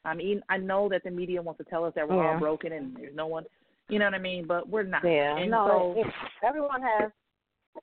[0.07, 2.33] I mean, I know that the media wants to tell us that we're Yeah.
[2.33, 3.45] all broken and there's no one,
[3.91, 4.47] you know what I mean?
[4.47, 5.05] But we're not.
[5.05, 6.11] Yeah, And no, so,
[6.43, 7.11] everyone has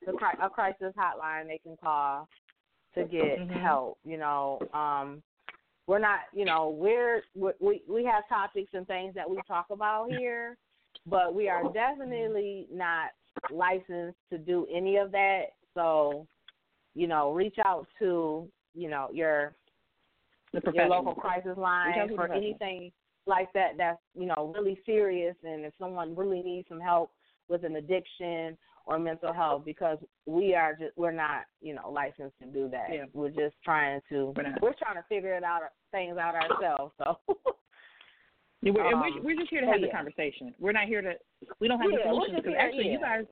[0.04, 2.28] the a crisis hotline they can call
[2.98, 3.62] to get Mhm.
[3.62, 3.98] help.
[4.04, 5.22] You know, um,
[5.86, 10.10] we're not, you know, we're we we have topics and things that we talk about
[10.10, 10.56] here,
[11.06, 13.10] but we are definitely not
[13.50, 15.54] licensed to do any of that.
[15.74, 16.26] So,
[16.94, 19.54] you know, reach out to you know your
[20.52, 22.92] the your local crisis line for anything
[23.26, 27.12] like that that's you know really serious and if someone really needs some help
[27.48, 28.56] with an addiction
[28.88, 32.86] or mental health because we are just we're not you know licensed to do that
[32.90, 33.04] Yeah.
[33.12, 35.60] we're just trying to We're we're trying to figure it out
[35.92, 37.18] things out ourselves so
[38.62, 40.52] Yeah, we're, Um, we're, we're just here to have the conversation.
[40.58, 41.12] We're not here to.
[41.60, 43.24] We don't have Yeah, the solutions because actually, you guys,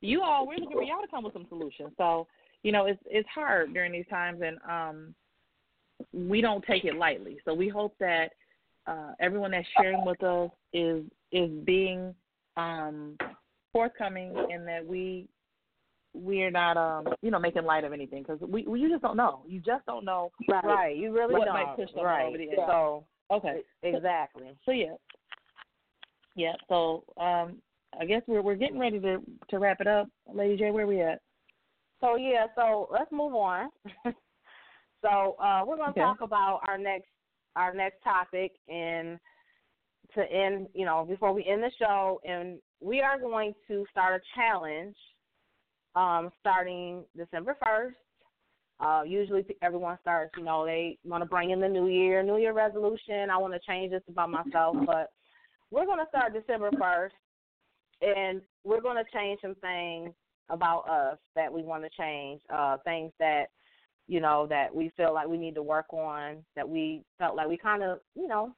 [0.00, 1.90] you all, we're looking for y'all to come with some solutions.
[1.96, 2.26] So
[2.64, 5.14] you know, it's it's hard during these times, and um,
[6.12, 7.38] we don't take it lightly.
[7.44, 8.32] So we hope that
[8.88, 12.12] uh, everyone that's sharing with us is is being
[12.56, 13.16] um,
[13.76, 15.28] forthcoming in that we
[16.14, 19.02] we are not um you know making light of anything because we, we you just
[19.02, 20.64] don't know you just don't know Right.
[20.64, 20.96] Right.
[20.96, 21.54] You really what don't.
[21.54, 22.26] might push someone right.
[22.26, 22.56] over the edge.
[22.66, 24.56] So okay exactly.
[24.64, 24.94] so yeah
[26.34, 27.56] yeah so um
[28.00, 29.18] I guess we're we're getting ready to
[29.50, 31.20] to wrap it up Lady J where we at
[32.00, 33.70] So yeah, so let's move on.
[35.02, 36.00] so uh, we're going to Okay.
[36.00, 37.08] talk about our next
[37.56, 39.18] our next topic, and
[40.14, 44.20] to end, you know, before we end the show, and we are going to start
[44.20, 44.96] a challenge,
[45.94, 47.96] um, starting December first.
[48.78, 52.36] Uh, usually everyone starts, you know, they want to bring in the new year, new
[52.36, 53.30] year resolution.
[53.30, 55.10] I want to change this about myself, but
[55.70, 57.14] we're going to start December first,
[58.02, 60.12] and we're going to change some things
[60.50, 63.46] about us that we want to change, uh, things that
[64.08, 67.48] you know that we feel like we need to work on, that we felt like
[67.48, 68.54] we kind of you know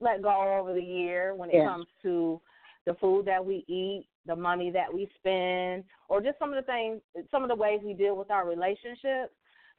[0.00, 1.68] let go over the year when it Yeah.
[1.68, 2.40] comes to
[2.86, 6.70] the food that we eat, the money that we spend, or just some of the
[6.70, 7.00] things,
[7.30, 9.32] some of the ways we deal with our relationships.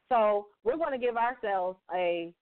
[0.08, 2.32] So we're going to give ourselves a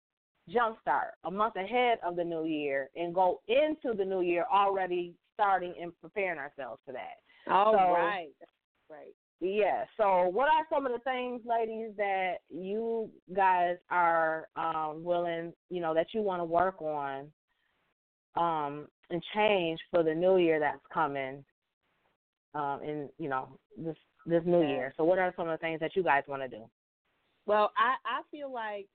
[0.49, 4.45] jump start a month ahead of the new year and go into the new year
[4.53, 7.53] already starting and preparing ourselves for that.
[7.53, 8.29] All So- right.
[8.89, 9.15] Right.
[9.41, 9.85] Yeah.
[9.97, 15.81] So, what are some of the things, ladies, that you guys are um, willing, you
[15.81, 17.33] know, that you want to work on
[18.37, 21.45] um, and change for the new year that's coming,
[22.55, 24.93] um, in you know this this new year?
[24.97, 26.65] So, what are some of the things that you guys want to do?
[27.47, 28.87] Well, I I feel like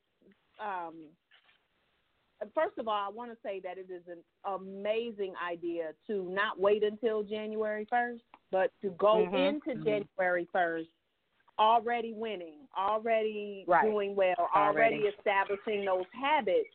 [0.63, 0.93] um
[2.53, 6.59] first of all, I want to say that it is an amazing idea to not
[6.59, 8.19] wait until January 1st,
[8.51, 9.83] but to go Mhm, into mhm.
[9.83, 10.87] January 1st
[11.57, 13.89] already winning, already Right.
[13.89, 15.15] doing well, already, Already.
[15.17, 16.69] establishing those habits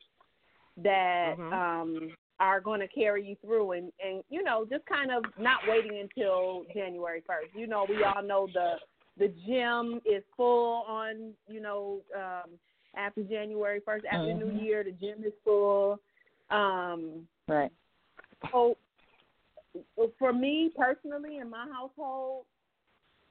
[0.78, 1.52] that Mhm.
[1.52, 5.58] um are going to carry you through and and you know just kind of not
[5.68, 7.58] waiting until January 1st.
[7.58, 8.76] You know, we all know the
[9.18, 12.50] the gym is full on, you know, um
[12.96, 14.62] after January 1st, after New Mhm.
[14.62, 16.00] Year, the gym is full.
[16.50, 17.70] Um right
[18.50, 18.76] so
[20.18, 22.46] for me personally in my household,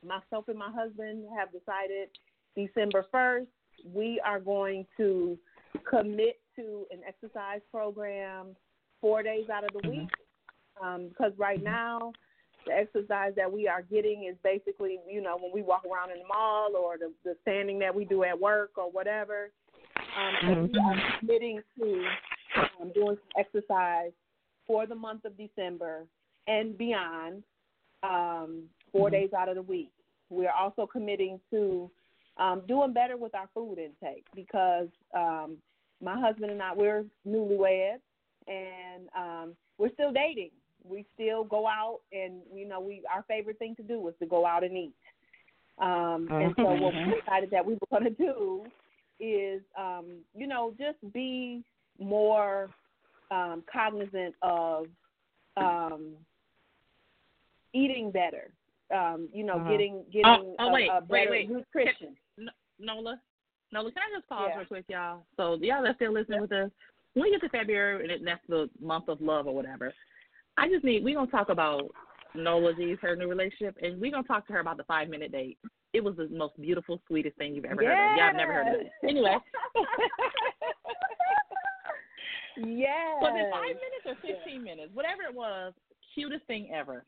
[0.06, 2.10] myself and my husband have decided
[2.56, 3.48] December 1st,
[3.94, 5.38] we are going to
[5.90, 8.56] commit to an exercise program
[9.02, 10.10] four days out of the week.
[10.82, 12.14] Um, because right now,
[12.66, 16.20] the exercise that we are getting is basically, you know, when we walk around in
[16.20, 19.52] the mall or the, the standing that we do at work or whatever.
[20.18, 22.06] Um, so we are committing to
[22.82, 24.12] um, doing some exercise
[24.66, 26.06] for the month of December
[26.48, 27.44] and beyond,
[28.04, 29.92] um, 4 days out of the week.
[30.30, 31.92] We are also committing to
[32.38, 35.58] um, doing better with our food intake because um,
[36.02, 38.00] my husband and I we're newlyweds
[38.50, 40.50] and um, we're still dating.
[40.84, 44.26] We still go out and you know we our favorite thing to do is to
[44.26, 44.94] go out and eat.
[45.82, 48.66] Um, and so what we decided that we were going to do
[49.20, 51.64] is um, you know just be
[52.00, 52.70] more
[53.32, 54.88] um, cognizant of
[55.58, 56.14] um,
[57.74, 58.52] eating better.
[58.94, 59.72] Um, you know, Uh-huh.
[59.72, 61.50] getting getting Oh, oh, a, wait, a wait, better wait.
[61.50, 62.16] nutrition.
[62.80, 63.20] Nola
[63.72, 64.58] Nola can I just pause Yeah.
[64.58, 66.72] real quick y'all so y'all that's still listening with us
[67.20, 69.94] when we get to February and that's the month of love or whatever
[70.58, 71.92] I just need we're gonna talk about
[72.36, 75.32] Nola G's her new relationship and we're gonna talk to her about the five minute
[75.32, 75.58] date
[75.94, 78.76] it was the most beautiful sweetest thing you've ever heard of y'all have never heard
[78.76, 79.36] of it anyway
[82.58, 82.98] yes.
[83.22, 84.92] Was it five minutes or fifteen minutes?
[84.94, 85.74] Whatever it was,
[86.14, 87.06] cutest thing ever.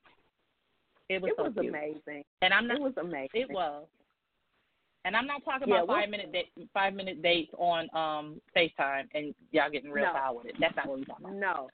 [1.10, 2.24] It was It so was amazing.
[2.42, 2.78] And I'm not.
[2.78, 3.30] It was amazing.
[3.34, 3.86] It was.
[5.04, 9.08] And I'm not talking Yeah, about five minute date, five minute dates on um FaceTime
[9.16, 10.14] and y'all getting real No.
[10.14, 10.56] foul with it.
[10.60, 11.38] That's not what we're talking about.
[11.38, 11.70] No,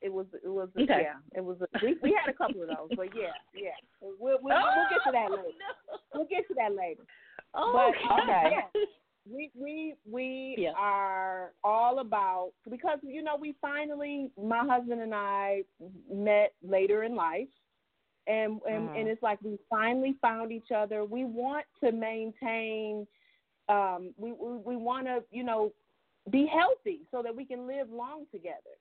[0.00, 1.02] it was it was Okay.
[1.02, 1.58] yeah it was.
[1.82, 5.12] we we had a couple of those, but yeah yeah we'll we'll, we'll get to
[5.12, 5.48] that later.
[6.14, 7.02] We'll get to that later.
[7.54, 8.50] Oh, But okay.
[8.52, 8.82] yeah,
[9.28, 10.72] we we we Yeah.
[10.78, 15.62] are all about because you know we finally my husband and I
[16.12, 17.48] met later in life.
[18.26, 18.98] And and, Mhm.
[18.98, 21.04] and it's like we finally found each other.
[21.04, 23.06] We want to maintain
[23.68, 25.72] um we we, we want to, you know,
[26.30, 28.76] be healthy so that we can live long together.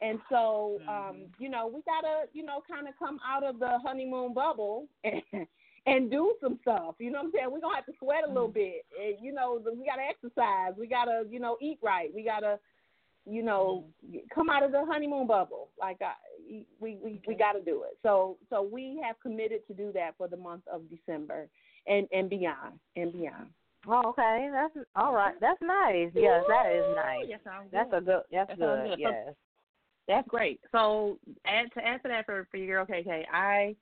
[0.00, 3.78] And so, um, you know, we gotta, you know, kind of come out of the
[3.78, 5.22] honeymoon bubble and,
[5.86, 6.96] and do some stuff.
[6.98, 7.50] You know what I'm saying?
[7.50, 8.84] We're gonna have to sweat a little bit.
[9.00, 10.74] And, you know, we gotta exercise.
[10.78, 12.12] We gotta, you know, eat right.
[12.14, 12.58] We gotta,
[13.24, 13.84] you know,
[14.34, 15.70] come out of the honeymoon bubble.
[15.80, 16.12] Like I,
[16.80, 17.98] we we we got to do it.
[18.02, 21.48] So so we have committed to do that for the month of December
[21.86, 23.46] and and beyond and beyond.
[23.86, 24.48] Oh, okay.
[24.52, 25.34] That's all right.
[25.40, 26.10] That's nice.
[26.14, 27.26] Yes, that is nice.
[27.28, 27.40] Yes,
[27.70, 27.96] That's good.
[27.96, 28.22] a good.
[28.32, 28.98] That's That sounds good.
[28.98, 29.04] good.
[29.04, 29.34] So- Yes.
[30.06, 30.60] That's great.
[30.70, 33.74] So add to add to that for for your girl KK, I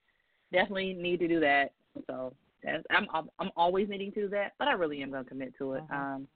[0.52, 1.72] definitely need to do that.
[2.06, 2.32] So
[2.62, 5.52] that's, I'm I'm I'm always needing to do that, but I really am gonna commit
[5.58, 5.82] to it.
[5.88, 5.92] Mhm.
[5.92, 6.28] Um,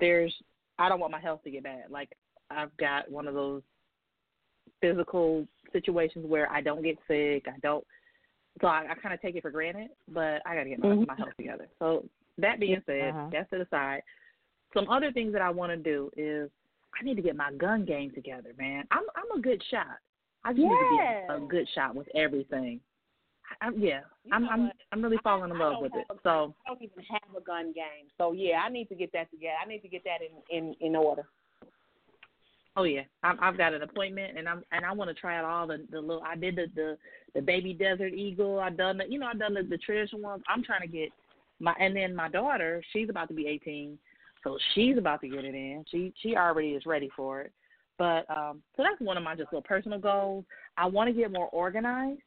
[0.00, 0.34] there's
[0.78, 1.90] I don't want my health to get bad.
[1.90, 2.10] Like
[2.50, 3.62] I've got one of those
[4.80, 7.46] physical situations where I don't get sick.
[7.48, 7.84] I don't.
[8.60, 10.88] So I, I kind of take it for granted, but I got to get my,
[10.88, 11.06] Mhm.
[11.06, 11.68] my health together.
[11.78, 12.04] So
[12.38, 13.28] that being said, Uh-huh.
[13.32, 14.02] that's to the side.
[14.74, 16.50] Some other things that I want to do is
[16.98, 18.84] I need to get my gun game together, man.
[18.90, 19.98] I'm I'm a good shot.
[20.44, 22.80] I just need to be a good shot with everything.
[23.60, 24.76] I, I'm, yeah, You I'm I'm what?
[24.92, 26.06] I'm really falling in love with it.
[26.22, 28.08] So I don't even have a gun game.
[28.18, 29.54] So yeah, I need to get that together.
[29.62, 31.26] I need to get that in in in order.
[32.76, 35.44] Oh yeah, I'm, I've got an appointment, and I'm and I want to try out
[35.46, 36.22] all the the little.
[36.22, 36.98] I did the the
[37.34, 38.60] the baby desert eagle.
[38.60, 40.42] I done the you know I done the, the traditional ones.
[40.48, 41.08] I'm trying to get
[41.58, 42.82] my and then my daughter.
[42.92, 43.98] She's about to be 18,
[44.44, 45.84] so she's about to get it in.
[45.90, 47.52] She she already is ready for it.
[47.98, 50.44] But um, so that's one of my just little personal goals.
[50.76, 52.20] I want to get more organized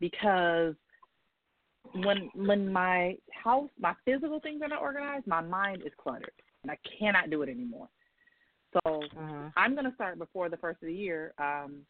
[0.00, 0.74] because
[1.94, 6.32] when when my house my physical things are not organized, my mind is cluttered,
[6.62, 7.88] and I cannot do it anymore.
[8.72, 9.52] So Mhm.
[9.56, 11.84] I'm gonna start before the first of the year, um,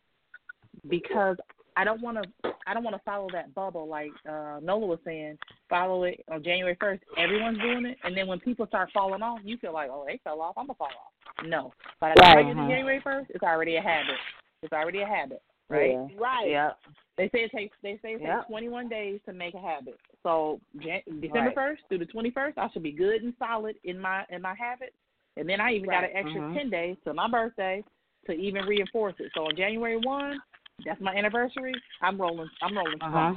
[0.88, 1.36] because
[1.76, 2.54] I don't want to.
[2.66, 5.38] I don't want to follow that bubble like uh, Nola was saying.
[5.68, 7.02] Follow it on January first.
[7.16, 10.18] Everyone's doing it, and then when people start falling off, you feel like, oh, they
[10.18, 10.54] fell off.
[10.56, 11.44] I'm gonna fall off.
[11.46, 12.46] No, by the time I Right.
[12.46, 12.68] get to Mhm.
[12.68, 14.18] January first, it's already a habit.
[14.62, 15.92] It's already a habit, right?
[15.92, 16.08] Yeah.
[16.16, 16.48] Right.
[16.50, 16.78] Yep.
[17.16, 17.76] They say it takes.
[17.82, 18.46] They say it takes Yep.
[18.46, 19.98] 21 days to make a habit.
[20.22, 21.54] So Jan- December Right.
[21.54, 24.96] first through the 21st, I should be good and solid in my in my habits.
[25.36, 26.16] And then I even got an Right.
[26.16, 26.54] extra Mhm.
[26.54, 27.84] 10 days to my birthday
[28.26, 29.32] to even reinforce it.
[29.34, 30.40] So on January 1,
[30.84, 31.74] that's my anniversary.
[32.00, 32.50] I'm rolling.
[32.60, 33.34] I'm rolling Uh-huh.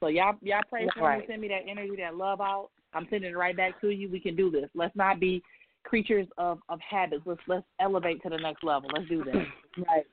[0.00, 1.20] So y'all y'all pray for Right.
[1.20, 1.26] me.
[1.26, 2.70] Send me that energy, that love out.
[2.92, 4.08] I'm sending it right back to you.
[4.08, 4.70] We can do this.
[4.74, 5.42] Let's not be
[5.84, 7.22] creatures of of habits.
[7.26, 8.90] Let's let's elevate to the next level.
[8.92, 9.46] Let's do that.
[9.86, 10.06] Right.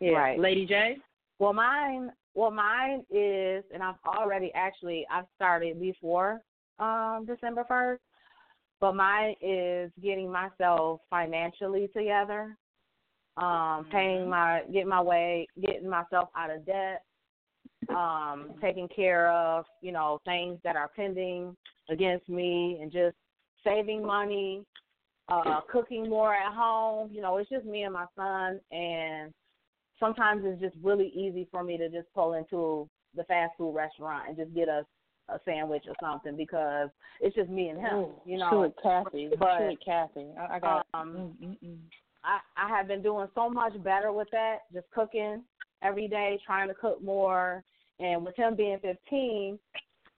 [0.00, 0.18] Yeah.
[0.18, 0.38] Right.
[0.38, 0.98] Lady J.
[1.38, 6.42] Well, mine, well, mine is, and I've already actually I've started before
[6.78, 8.02] um December first,
[8.80, 12.56] but mine is getting myself financially together,
[13.36, 17.02] um, paying my, getting my way, getting myself out of debt,
[17.88, 21.56] um, taking care of, you know, things that are pending
[21.88, 23.16] against me, and just
[23.64, 24.64] saving money,
[25.28, 27.10] uh, cooking more at home.
[27.12, 29.32] You know, it's just me and my son, and
[29.98, 34.28] sometimes it's just really easy for me to just pull into the fast food restaurant
[34.28, 34.84] and just get a
[35.28, 36.88] a sandwich or something because
[37.20, 38.06] it's just me and him.
[38.24, 39.28] you know, Shoot, Kathy.
[39.38, 40.26] but, Shoot, Kathy.
[40.38, 40.86] I, I got.
[40.94, 41.78] um, mm, mm, mm.
[42.24, 45.42] I I have been doing so much better with that, just cooking
[45.82, 47.62] every day, trying to cook more.
[47.98, 49.58] And with him being 15,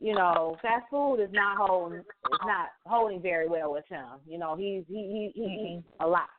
[0.01, 4.07] you know, fast food is not holding is not holding very well with him.
[4.27, 5.79] You know, he's he he, he Mhm.
[5.79, 6.31] eats a lot.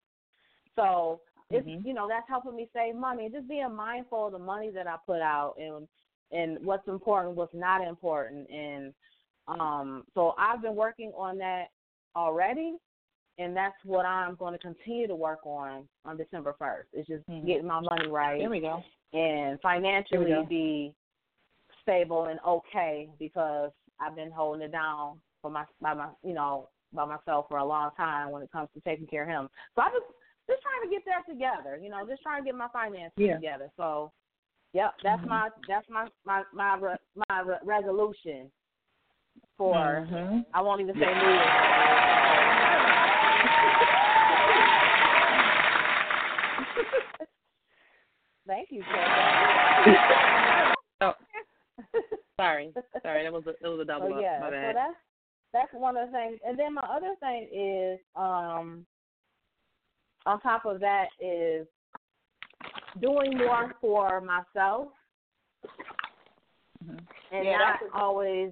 [0.75, 1.85] So it's Mhm.
[1.85, 3.29] you know that's helping me save money.
[3.29, 5.87] Just being mindful of the money that I put out and
[6.31, 8.93] and what's important, what's not important, and
[9.47, 11.67] um so I've been working on that
[12.15, 12.75] already,
[13.37, 16.89] and that's what I'm going to continue to work on on December first.
[16.93, 17.45] It's just Mhm.
[17.45, 18.83] getting my money right There we go.
[19.13, 20.45] and financially go.
[20.45, 20.93] be
[21.81, 26.69] stable and okay because I've been holding it down for my by my you know
[26.93, 29.49] by myself for a long time when it comes to taking care of him.
[29.75, 30.05] So I just
[30.49, 33.35] just trying to get that together, you know, just trying to get my finances Yeah.
[33.35, 33.69] together.
[33.75, 34.11] So,
[34.73, 35.27] yep, that's Mhm.
[35.29, 36.95] my that's my my my re,
[37.29, 38.51] my re- resolution
[39.57, 40.45] for Mhm.
[40.53, 41.51] I won't even say New Year's.
[48.47, 48.83] Thank you.
[50.99, 51.13] Oh,
[52.37, 52.73] sorry,
[53.03, 53.23] sorry.
[53.23, 54.21] That was a that was a double Oh up.
[54.21, 54.75] yeah, My so bad.
[54.75, 54.95] that's
[55.53, 56.39] that's one of the things.
[56.43, 58.83] And then my other thing is, um,
[60.25, 61.67] on top of that is
[63.01, 64.87] doing more for myself,
[66.83, 67.07] Mhm.
[67.31, 68.51] and Yeah, not that's always,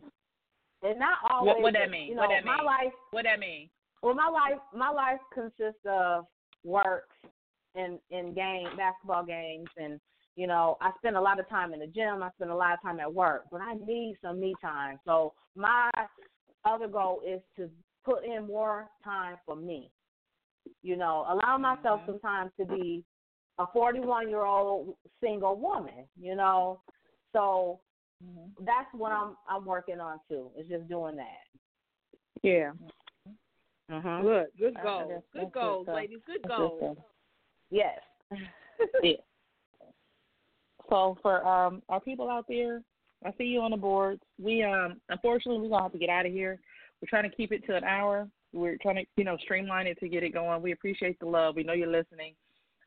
[0.82, 1.48] and not always.
[1.54, 2.10] what what that mean?
[2.10, 2.66] You know, What that my mean?
[2.66, 2.94] life.
[3.12, 3.70] What that mean?
[4.02, 6.26] Well, my life, my life consists of
[6.64, 7.10] work
[7.76, 10.00] and and game basketball games, and
[10.36, 12.22] you know, I spend a lot of time in the gym.
[12.22, 15.00] I spend a lot of time at work, but I need some me time.
[15.06, 15.90] So my
[16.66, 17.70] other goal is to
[18.04, 19.92] put in more time for me.
[20.84, 22.06] You know, allow myself Mhm.
[22.06, 23.04] some time to be
[23.60, 26.06] a 41 year old single woman.
[26.20, 26.82] You know,
[27.34, 27.80] so
[28.60, 30.50] that's what I'm I'm working on too.
[30.58, 31.44] Is just doing that.
[32.44, 32.72] Yeah.
[33.92, 34.22] Mm-hmm.
[34.24, 34.48] Good.
[34.58, 35.08] Good Uh, goals.
[35.10, 35.96] that's- Good good goals, stuff.
[35.96, 36.20] ladies.
[36.26, 36.80] Good goals.
[36.98, 37.04] good.
[37.72, 38.00] Yes.
[39.04, 39.14] Yeah.
[40.90, 42.82] So for um our people out there,
[43.26, 44.22] I see you on the boards.
[44.42, 46.60] We um unfortunately we're gonna have to get out of here.
[47.02, 48.28] we're trying to keep it to an hour.
[48.54, 50.62] We're trying to, you know, streamline it to get it going.
[50.62, 51.56] We appreciate the love.
[51.56, 52.36] We know you're listening.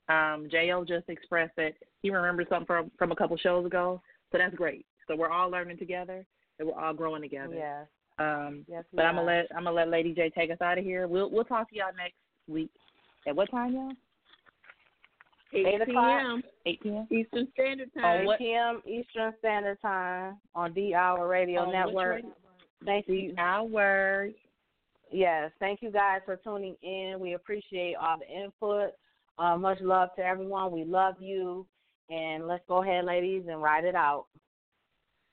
[0.08, 1.72] Um, Jo just expressed that
[2.02, 4.00] he remembers something from from a couple shows ago,
[4.32, 4.86] so that's great.
[5.06, 6.24] So we're all learning together
[6.58, 7.54] and we're all growing together.
[7.54, 7.86] Yes.
[8.18, 8.84] Um, Yes.
[8.92, 11.06] we but I'm gonna let I'm gonna let Lady J take us out of here.
[11.06, 12.16] We'll we'll talk to y'all next
[12.46, 12.70] week.
[13.26, 13.92] At what time, y'all?
[15.52, 16.20] 8, Eight o'clock.
[16.20, 16.42] p.m.
[16.66, 17.06] 8 p.m.
[17.10, 18.28] Eastern Standard Time.
[18.28, 18.82] 8 p.m.
[18.86, 22.14] Eastern Standard Time on D Hour Radio On which Network.
[22.16, 22.30] radio?
[22.84, 23.34] Thank you.
[23.38, 24.34] Hours.
[25.10, 27.16] Yes, thank you guys for tuning in.
[27.18, 28.90] We appreciate all the input.
[29.38, 30.72] Uh, much love to everyone.
[30.72, 31.66] We love you.
[32.10, 34.26] And let's go ahead, ladies, and ride it out.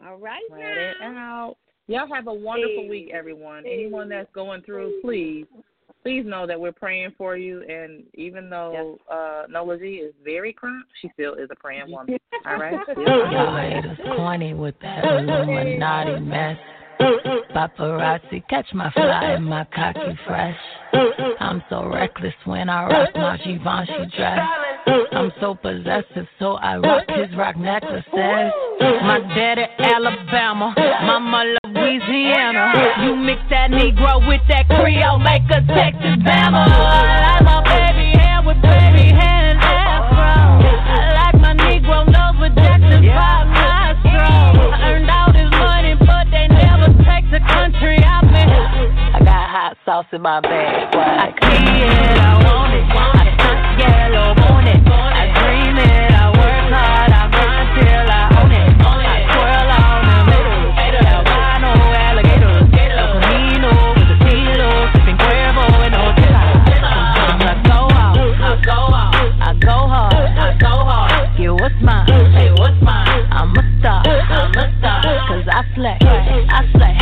[0.05, 1.55] All right Let it out.
[1.87, 2.89] Y'all have a wonderful Hey.
[2.89, 3.65] week, everyone.
[3.65, 5.45] Anyone that's going through, please,
[6.03, 7.61] please know that we're praying for you.
[7.63, 12.17] And even though uh, Nola G is very crunk, she still is a praying woman.
[12.45, 12.79] All right.
[12.97, 16.57] Y'all haters corny with that Illuminati mess.
[16.99, 20.57] Paparazzi catch my fly and my cocky fresh.
[21.39, 24.39] I'm so reckless when I rock my Givenchy dress.
[25.11, 28.05] I'm so possessive, so I rock his rock necklaces.
[28.11, 30.73] My daddy Alabama,
[31.03, 32.73] mama Louisiana.
[33.03, 36.65] You mix that Negro with that Creole, make a Texas Bama.
[36.67, 39.44] I like my baby hair with baby hair
[49.55, 50.91] hot sauce in my bag.
[50.91, 50.99] Boy.
[50.99, 52.83] I see it, I want it.
[52.91, 53.23] I
[53.79, 54.83] yellow, want it.
[54.83, 58.67] I dream it, I work hard, I grind till I own it.
[58.83, 60.11] I twirl on
[60.75, 61.07] haters.
[61.07, 61.71] Albino
[62.03, 62.67] alligators.
[62.67, 66.43] El Camino with the kilo, sipping Cuervo and Otela.
[66.75, 71.31] Sometimes I go out, I go out, I go hard, I go hard.
[71.39, 72.11] Yeah, what's mine?
[72.35, 73.23] Hey, what's mine?
[73.31, 74.99] I'm a star, I'm a star.
[75.31, 76.94] Cause I slay, I slay,